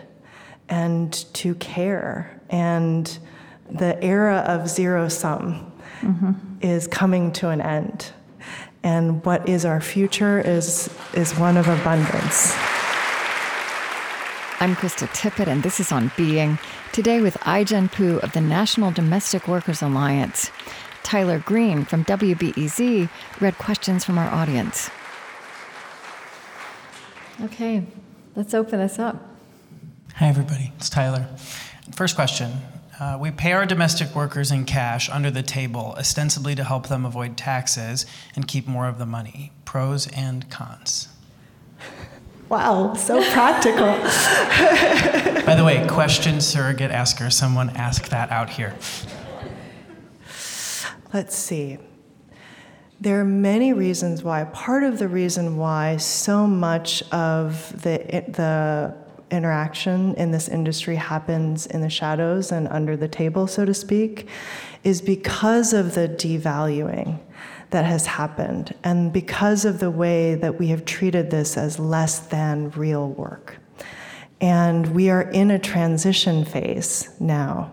[0.70, 3.18] and to care, and
[3.70, 5.70] the era of zero sum
[6.00, 6.32] mm-hmm.
[6.62, 8.10] is coming to an end.
[8.82, 12.56] And what is our future is, is one of abundance.
[14.62, 16.56] I'm Krista Tippett, and this is On Being.
[16.92, 20.52] Today with Ai-jen Poo of the National Domestic Workers Alliance.
[21.02, 23.10] Tyler Green from WBEZ
[23.40, 24.88] read questions from our audience.
[27.42, 27.84] Okay,
[28.36, 29.16] let's open this up.
[30.14, 30.70] Hi, everybody.
[30.76, 31.26] It's Tyler.
[31.90, 32.52] First question.
[33.00, 37.04] Uh, we pay our domestic workers in cash under the table, ostensibly to help them
[37.04, 38.06] avoid taxes
[38.36, 39.50] and keep more of the money.
[39.64, 41.11] Pros and cons.
[42.52, 43.86] Wow, so practical.
[45.46, 47.30] By the way, question surrogate asker.
[47.30, 48.76] Someone ask that out here.
[51.14, 51.78] Let's see.
[53.00, 54.44] There are many reasons why.
[54.44, 57.96] Part of the reason why so much of the,
[58.28, 58.94] the
[59.30, 64.28] interaction in this industry happens in the shadows and under the table, so to speak,
[64.84, 67.18] is because of the devaluing
[67.72, 72.20] that has happened, and because of the way that we have treated this as less
[72.20, 73.56] than real work.
[74.40, 77.72] And we are in a transition phase now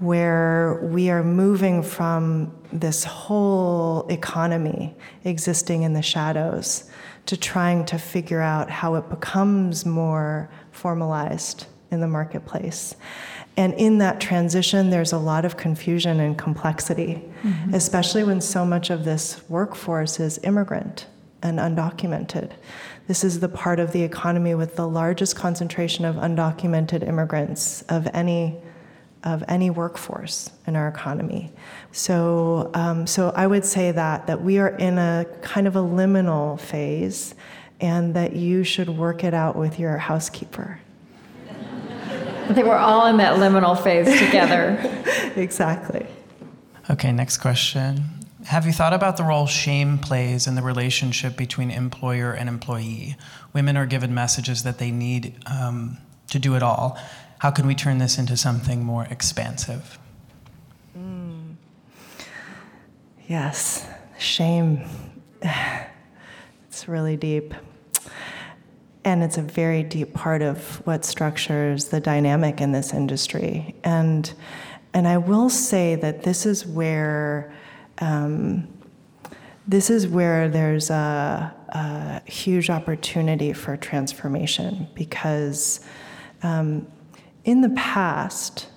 [0.00, 6.90] where we are moving from this whole economy existing in the shadows
[7.26, 12.96] to trying to figure out how it becomes more formalized in the marketplace.
[13.56, 17.74] And in that transition, there's a lot of confusion and complexity, mm-hmm.
[17.74, 21.06] especially when so much of this workforce is immigrant
[21.42, 22.52] and undocumented.
[23.08, 28.08] This is the part of the economy with the largest concentration of undocumented immigrants of
[28.14, 28.56] any
[29.24, 31.52] of any workforce in our economy.
[31.92, 35.80] So, um, so I would say that that we are in a kind of a
[35.80, 37.34] liminal phase,
[37.80, 40.80] and that you should work it out with your housekeeper.
[42.48, 44.78] I think we're all in that liminal phase together.
[45.36, 46.06] exactly.
[46.90, 48.04] Okay, next question.
[48.46, 53.16] Have you thought about the role shame plays in the relationship between employer and employee?
[53.52, 55.98] Women are given messages that they need um,
[56.30, 56.98] to do it all.
[57.38, 59.98] How can we turn this into something more expansive?
[60.98, 61.54] Mm.
[63.28, 63.86] Yes,
[64.18, 64.84] shame.
[66.68, 67.52] It's really deep.
[69.04, 73.74] And it's a very deep part of what structures the dynamic in this industry.
[73.82, 74.32] And,
[74.94, 77.52] and I will say that this is where,
[77.98, 78.68] um,
[79.66, 85.80] this is where there's a, a, huge opportunity for transformation because
[86.42, 86.86] um,
[87.44, 88.68] in the past,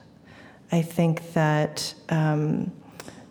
[0.72, 2.72] I think that um,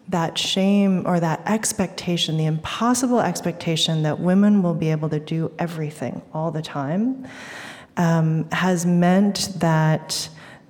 [0.09, 5.51] that shame or that expectation, the impossible expectation that women will be able to do
[5.59, 7.27] everything all the time,
[7.97, 10.29] um, has meant that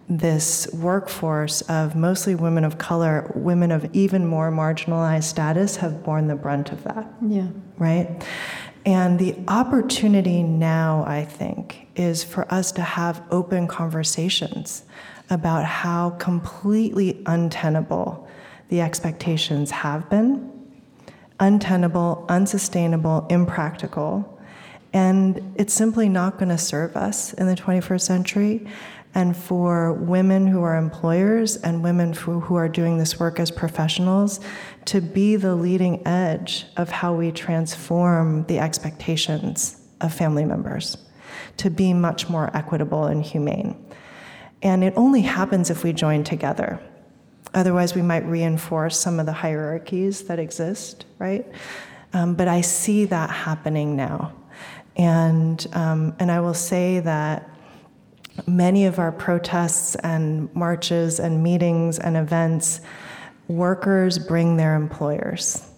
[0.09, 6.29] this workforce of mostly women of color, women of even more marginalized status, have borne
[6.29, 7.07] the brunt of that.
[7.27, 7.49] Yeah.
[7.79, 8.25] Right?
[8.87, 14.85] And the opportunity now, I think, is for us to have open conversations
[15.31, 18.24] about how completely untenable
[18.75, 20.51] the expectations have been
[21.39, 24.41] untenable, unsustainable, impractical.
[24.93, 28.67] And it's simply not going to serve us in the 21st century.
[29.15, 33.53] And for women who are employers and women who, who are doing this work as
[33.53, 34.41] professionals
[34.87, 40.97] to be the leading edge of how we transform the expectations of family members,
[41.59, 43.77] to be much more equitable and humane.
[44.65, 46.81] And it only happens if we join together.
[47.55, 51.47] Otherwise, we might reinforce some of the hierarchies that exist, right?
[52.13, 54.33] Um, but I see that happening now.
[54.97, 57.49] And, um, and I will say that
[58.47, 62.81] many of our protests and marches and meetings and events,
[63.49, 65.69] workers bring their employers,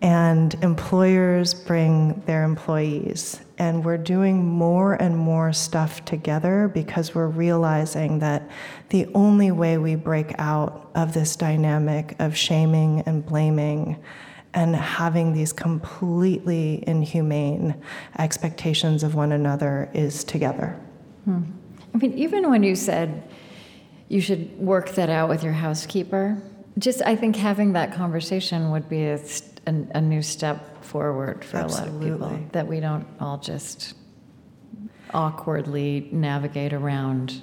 [0.00, 3.40] and employers bring their employees.
[3.62, 8.50] And we're doing more and more stuff together because we're realizing that
[8.88, 14.02] the only way we break out of this dynamic of shaming and blaming
[14.52, 17.80] and having these completely inhumane
[18.18, 20.76] expectations of one another is together.
[21.24, 21.42] Hmm.
[21.94, 23.22] I mean, even when you said
[24.08, 26.36] you should work that out with your housekeeper,
[26.78, 29.20] just I think having that conversation would be a,
[29.66, 32.10] a, a new step forward for Absolutely.
[32.10, 33.94] a lot of people that we don't all just
[35.14, 37.40] awkwardly navigate around.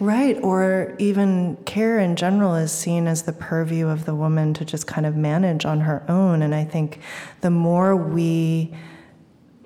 [0.00, 4.64] Right, or even care in general is seen as the purview of the woman to
[4.64, 6.42] just kind of manage on her own.
[6.42, 7.00] And I think
[7.40, 8.72] the more we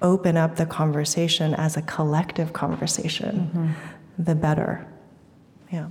[0.01, 4.23] open up the conversation as a collective conversation, mm-hmm.
[4.23, 4.87] the better.
[5.71, 5.89] Yeah.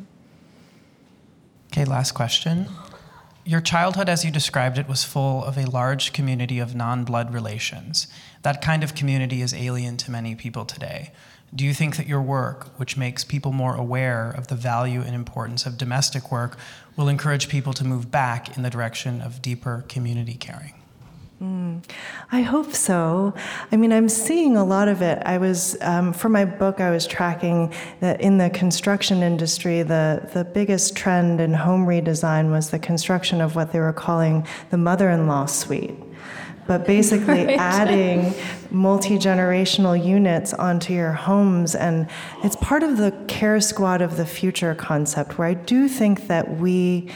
[1.72, 2.68] Okay, last question.
[3.44, 7.34] Your childhood, as you described it, was full of a large community of non blood
[7.34, 8.08] relations.
[8.44, 11.12] That kind of community is alien to many people today.
[11.54, 15.16] Do you think that your work, which makes people more aware of the value and
[15.16, 16.56] importance of domestic work,
[16.96, 20.81] will encourage people to move back in the direction of deeper community caring?
[21.42, 21.84] Mm,
[22.32, 23.34] I hope so.
[23.72, 25.24] I mean, I'm seeing a lot of it.
[25.26, 30.30] I was, um, for my book, I was tracking that in the construction industry, the,
[30.36, 34.78] the biggest trend in home redesign was the construction of what they were calling the
[34.78, 35.96] mother in law suite.
[36.68, 37.60] But basically, right.
[37.60, 38.36] adding
[38.70, 41.74] multi generational units onto your homes.
[41.74, 42.08] And
[42.44, 46.60] it's part of the care squad of the future concept, where I do think that
[46.60, 47.10] we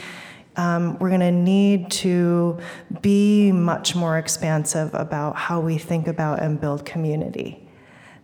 [0.56, 2.58] um, we're going to need to
[3.00, 7.62] be much more expansive about how we think about and build community.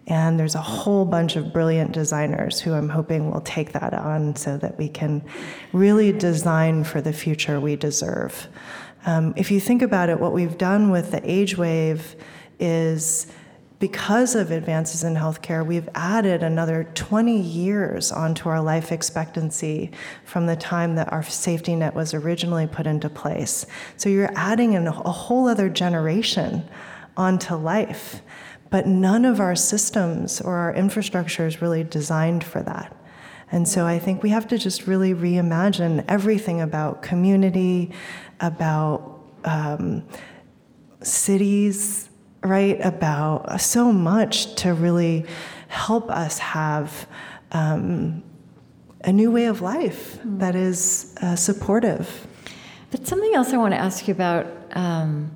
[0.07, 4.35] And there's a whole bunch of brilliant designers who I'm hoping will take that on
[4.35, 5.25] so that we can
[5.73, 8.49] really design for the future we deserve.
[9.07, 12.17] Um, if you think about it, what we've done with the age wave
[12.59, 13.27] is
[13.83, 19.91] because of advances in healthcare, we've added another 20 years onto our life expectancy
[20.25, 23.67] from the time that our safety net was originally put into place.
[23.97, 26.63] So you're adding a whole other generation
[27.17, 28.23] onto life.
[28.71, 32.97] But none of our systems or our infrastructure is really designed for that.
[33.51, 37.91] And so I think we have to just really reimagine everything about community,
[38.39, 40.05] about um,
[41.03, 42.11] cities,
[42.43, 42.79] right?
[42.81, 45.27] About so much to really
[45.69, 47.07] help us have
[47.53, 48.23] um,
[49.05, 50.39] a new way of life mm.
[50.39, 52.27] that is uh, supportive.
[52.91, 54.47] But something else I want to ask you about.
[54.73, 55.31] Um,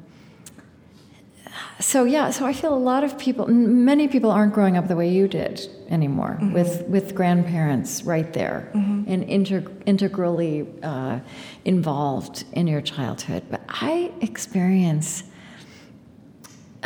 [1.81, 4.97] so yeah, so I feel a lot of people, many people aren't growing up the
[4.97, 6.53] way you did anymore, mm-hmm.
[6.53, 9.05] with with grandparents right there mm-hmm.
[9.07, 11.21] and integ- integrally uh,
[11.65, 13.43] involved in your childhood.
[13.51, 15.25] But I experience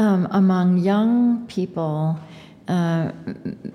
[0.01, 2.19] um, among young people,
[2.69, 3.13] uh,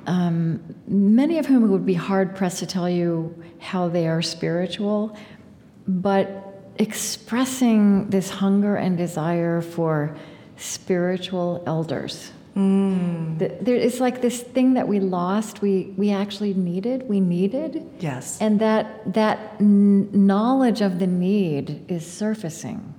[0.07, 5.15] um, many of whom would be hard pressed to tell you how they are spiritual,
[5.87, 6.27] but
[6.77, 10.17] expressing this hunger and desire for
[10.57, 12.31] spiritual elders.
[12.55, 13.37] Mm.
[13.37, 15.61] there, it's like this thing that we lost.
[15.61, 17.07] We we actually needed.
[17.07, 17.85] We needed.
[17.99, 18.39] Yes.
[18.39, 22.94] And that that n- knowledge of the need is surfacing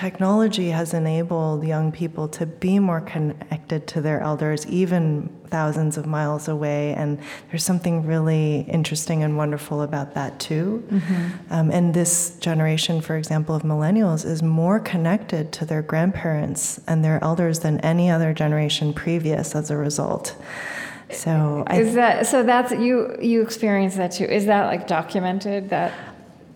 [0.00, 6.06] technology has enabled young people to be more connected to their elders, even thousands of
[6.06, 6.94] miles away.
[6.94, 7.18] And
[7.50, 10.82] there's something really interesting and wonderful about that, too.
[10.90, 11.52] Mm-hmm.
[11.52, 17.04] Um, and this generation, for example, of millennials is more connected to their grandparents and
[17.04, 20.34] their elders than any other generation previous as a result.
[21.10, 22.44] So is that so?
[22.44, 23.16] That's you.
[23.20, 24.26] You experience that too.
[24.26, 25.68] Is that like documented?
[25.70, 25.92] That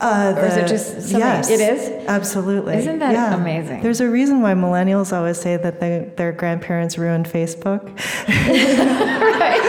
[0.00, 1.18] uh, the, or is it just something?
[1.18, 2.08] Yes, it is?
[2.08, 2.76] Absolutely.
[2.76, 3.34] Isn't that yeah.
[3.34, 3.82] amazing?
[3.82, 7.84] There's a reason why millennials always say that they, their grandparents ruined Facebook.
[8.28, 9.60] right.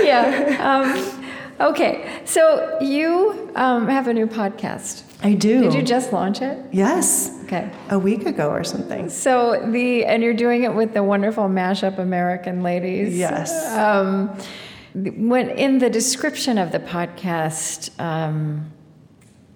[0.04, 0.56] yeah.
[0.60, 2.22] Um, okay.
[2.24, 5.04] So you um, have a new podcast.
[5.22, 5.60] I do.
[5.60, 6.58] Did you just launch it?
[6.72, 7.38] Yes.
[7.44, 7.70] Okay.
[7.90, 9.10] A week ago or something.
[9.10, 13.16] So the and you're doing it with the wonderful mashup American ladies.
[13.16, 13.76] Yes.
[13.76, 14.36] Um,
[14.94, 18.72] when in the description of the podcast, um,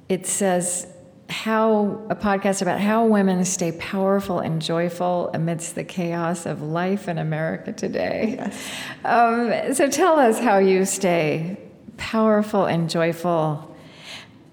[0.08, 0.86] it says
[1.28, 7.08] how a podcast about how women stay powerful and joyful amidst the chaos of life
[7.08, 8.36] in America today.
[8.38, 8.70] Yes.
[9.04, 11.56] Um, so tell us how you stay
[11.96, 13.74] powerful and joyful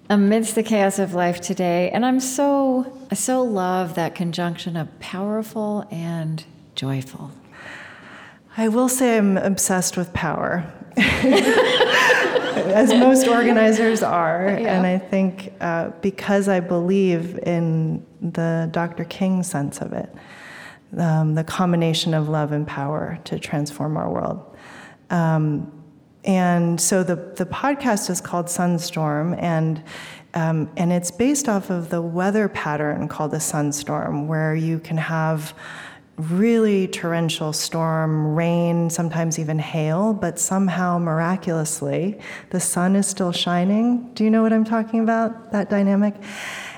[0.10, 1.90] amidst the chaos of life today.
[1.92, 6.44] And I'm so I so love that conjunction of powerful and
[6.76, 7.32] joyful.
[8.58, 14.58] I will say I'm obsessed with power, as most organizers are.
[14.60, 14.76] Yeah.
[14.78, 19.06] And I think uh, because I believe in the Dr.
[19.06, 20.14] King sense of it,
[20.98, 24.58] um, the combination of love and power to transform our world.
[25.10, 25.72] Um,
[26.26, 29.82] and so the, the podcast is called Sunstorm, and
[30.34, 34.98] um, and it's based off of the weather pattern called a sunstorm, where you can
[34.98, 35.54] have
[36.30, 42.20] really torrential storm, rain, sometimes even hail, but somehow miraculously
[42.52, 44.12] the sun is still shining.
[44.14, 45.52] Do you know what I'm talking about?
[45.52, 46.16] That dynamic?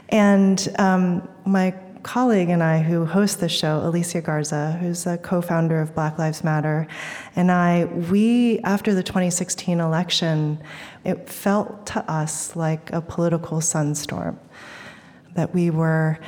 [0.10, 1.74] And um, my
[2.04, 6.18] colleague and I, who host the show, Alicia Garza, who's a co founder of Black
[6.20, 6.88] Lives Matter,
[7.36, 10.62] and I, we, after the 2016 election,
[11.04, 14.38] it felt to us like a political sunstorm.
[15.36, 16.20] That we were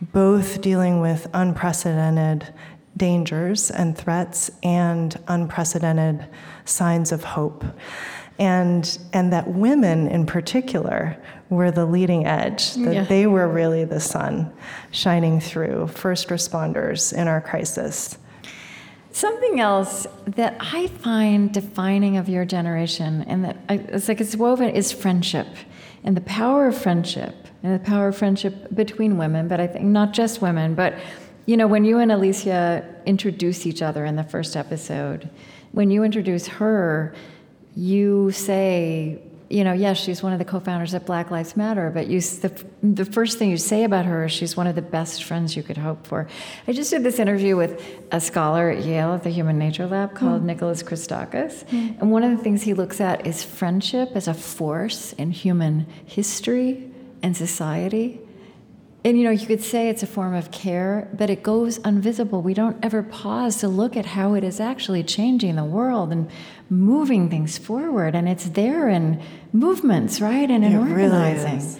[0.00, 2.46] both dealing with unprecedented
[2.96, 6.26] dangers and threats and unprecedented
[6.64, 7.64] signs of hope.
[8.38, 11.16] And, and that women in particular
[11.50, 13.04] were the leading edge, that Yeah.
[13.04, 14.50] they were really the sun
[14.92, 18.16] shining through, first responders in our crisis.
[19.12, 24.36] Something else that I find defining of your generation, and that I, it's like it's
[24.36, 25.48] woven, is friendship,
[26.04, 29.48] and the power of friendship, and the power of friendship between women.
[29.48, 30.94] But I think not just women, but
[31.46, 35.28] you know, when you and Alicia introduce each other in the first episode,
[35.72, 37.14] when you introduce her,
[37.74, 42.06] you say, you know, yes, she's one of the co-founders of Black Lives Matter, but
[42.06, 45.24] you, the, the first thing you say about her is she's one of the best
[45.24, 46.28] friends you could hope for.
[46.68, 50.10] I just did this interview with a scholar at Yale at the Human Nature Lab
[50.10, 50.16] hmm.
[50.16, 51.98] called Nicholas Christakis, hmm.
[51.98, 55.86] and one of the things he looks at is friendship as a force in human
[56.06, 56.90] history
[57.22, 58.20] and society.
[59.02, 62.42] And you know, you could say it's a form of care, but it goes invisible.
[62.42, 66.30] We don't ever pause to look at how it is actually changing the world and
[66.68, 68.14] moving things forward.
[68.14, 69.22] And it's there in
[69.54, 70.50] movements, right?
[70.50, 71.56] And in It really organizing.
[71.56, 71.78] is.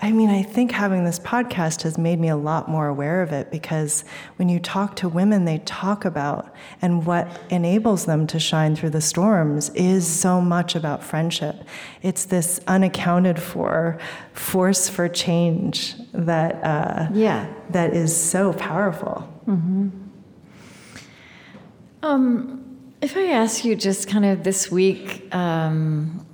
[0.00, 3.32] I mean, I think having this podcast has made me a lot more aware of
[3.32, 4.04] it because
[4.36, 8.90] when you talk to women, they talk about and what enables them to shine through
[8.90, 11.64] the storms is so much about friendship.
[12.00, 13.98] It's this unaccounted for
[14.34, 17.52] force for change that uh, Yeah.
[17.70, 19.28] that is so powerful.
[22.02, 22.64] Um,
[23.00, 26.24] if I ask you just kind of this week, um,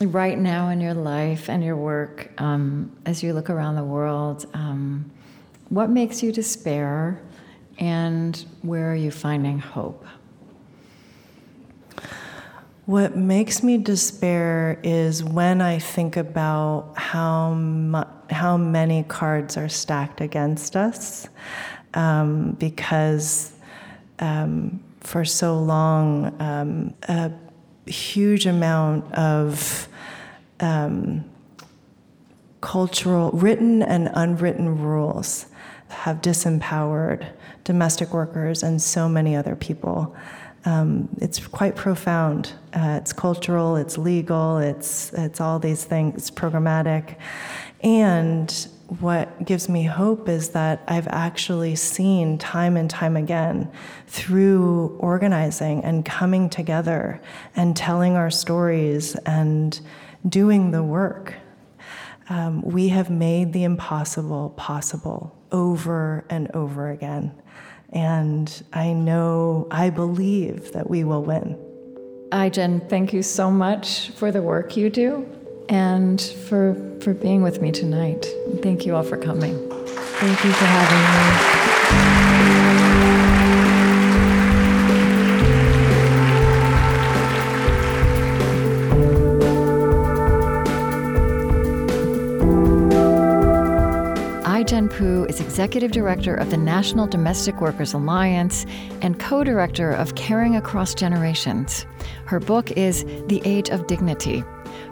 [0.00, 4.46] right now in your life and your work, um, as you look around the world,
[4.54, 5.10] um,
[5.68, 7.20] what makes you despair
[7.78, 10.04] and where are you finding hope?
[12.86, 19.68] What makes me despair is when I think about how mu- how many cards are
[19.68, 21.28] stacked against us,
[21.94, 23.52] um, because
[24.18, 26.94] um, for so long um,
[27.86, 29.88] huge amount of
[30.60, 31.24] um,
[32.60, 35.46] cultural, written and unwritten rules
[35.88, 37.26] have disempowered
[37.64, 40.14] domestic workers and so many other people.
[40.64, 42.52] Um, it's quite profound.
[42.72, 47.16] Uh, it's cultural, it's legal, it's, it's all these things, it's programmatic.
[47.82, 48.68] And
[49.00, 53.70] what gives me hope is that I've actually seen time and time again
[54.06, 57.20] through organizing and coming together
[57.56, 59.80] and telling our stories and
[60.28, 61.34] doing the work
[62.28, 67.32] um, we have made the impossible possible over and over again.
[67.90, 71.58] And I know, I believe that we will win.
[72.32, 75.26] Ai-jen, thank you so much for the work you do
[75.68, 78.26] and for, for being with me tonight.
[78.62, 79.56] Thank you all for coming.
[80.22, 81.62] Thank you for having me.
[94.44, 98.64] Ai-jen Poo is executive director of the National Domestic Workers Alliance
[99.00, 101.84] and co director of Caring Across Generations.
[102.26, 104.44] Her book is The Age of Dignity.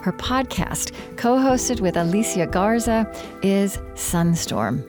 [0.03, 3.11] Her podcast, co hosted with Alicia Garza,
[3.43, 4.83] is Sunstorm.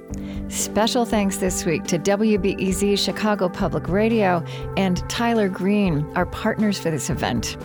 [0.51, 4.43] Special thanks this week to WBEZ Chicago Public Radio
[4.77, 7.57] and Tyler Green, our partners for this event.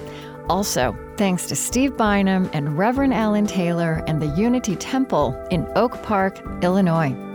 [0.48, 6.00] Also, thanks to Steve Bynum and Reverend Alan Taylor and the Unity Temple in Oak
[6.02, 7.25] Park, Illinois.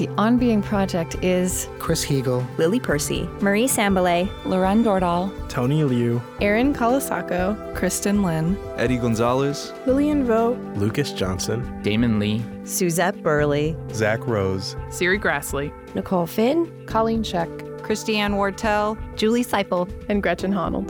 [0.00, 6.22] The On Being Project is Chris Heagle, Lily Percy, Marie Sambilay, Loren Dordal, Tony Liu,
[6.40, 14.26] Erin Colasacco, Kristen Lin, Eddie Gonzalez, Lillian Vo, Lucas Johnson, Damon Lee, Suzette Burley, Zach
[14.26, 17.50] Rose, Serri Graslie, Nicole Finn, Colleen Scheck,
[17.82, 20.88] Christiane Wartell, Julie Siple, and Gretchen Honnold.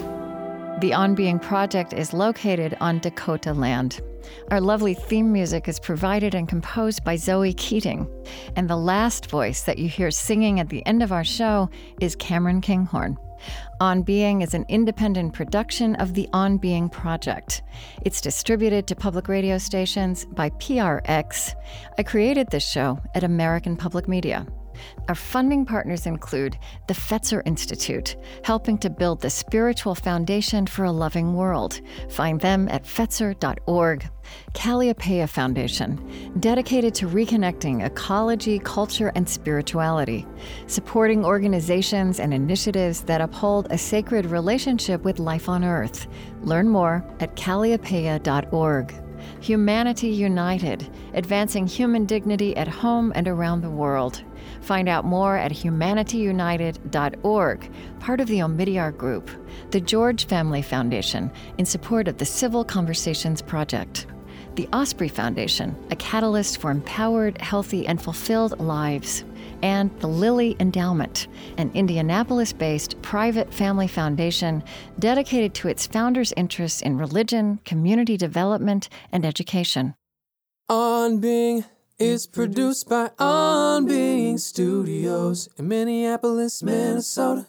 [0.80, 4.02] The On Being Project is located on Dakota land.
[4.50, 8.08] Our lovely theme music is provided and composed by Zoe Keating.
[8.56, 12.16] And the last voice that you hear singing at the end of our show is
[12.16, 13.16] Cameron Kinghorn.
[13.80, 17.62] On Being is an independent production of the On Being Project.
[18.02, 21.54] It's distributed to public radio stations by PRX.
[21.96, 24.46] I created this show at American Public Media.
[25.08, 26.58] Our funding partners include
[26.88, 31.80] the Fetzer Institute, helping to build the spiritual foundation for a loving world.
[32.08, 34.08] Find them at fetzer.org.
[34.52, 40.26] Kalliopeia Foundation, dedicated to reconnecting ecology, culture, and spirituality,
[40.66, 46.06] supporting organizations and initiatives that uphold a sacred relationship with life on Earth.
[46.42, 48.94] Learn more at kalliopeia.org.
[49.40, 54.22] Humanity United, advancing human dignity at home and around the world.
[54.70, 59.28] Find out more at humanityunited.org, part of the Omidyar Group,
[59.72, 64.06] the George Family Foundation, in support of the Civil Conversations Project.
[64.54, 69.24] The Osprey Foundation, a catalyst for empowered, healthy, and fulfilled lives.
[69.60, 71.26] And the Lilly Endowment,
[71.58, 74.62] an Indianapolis based private family foundation
[75.00, 79.96] dedicated to its founders' interests in religion, community development, and education.
[80.68, 81.64] On Being
[82.00, 87.46] is produced by On Being Studios in Minneapolis, Minnesota.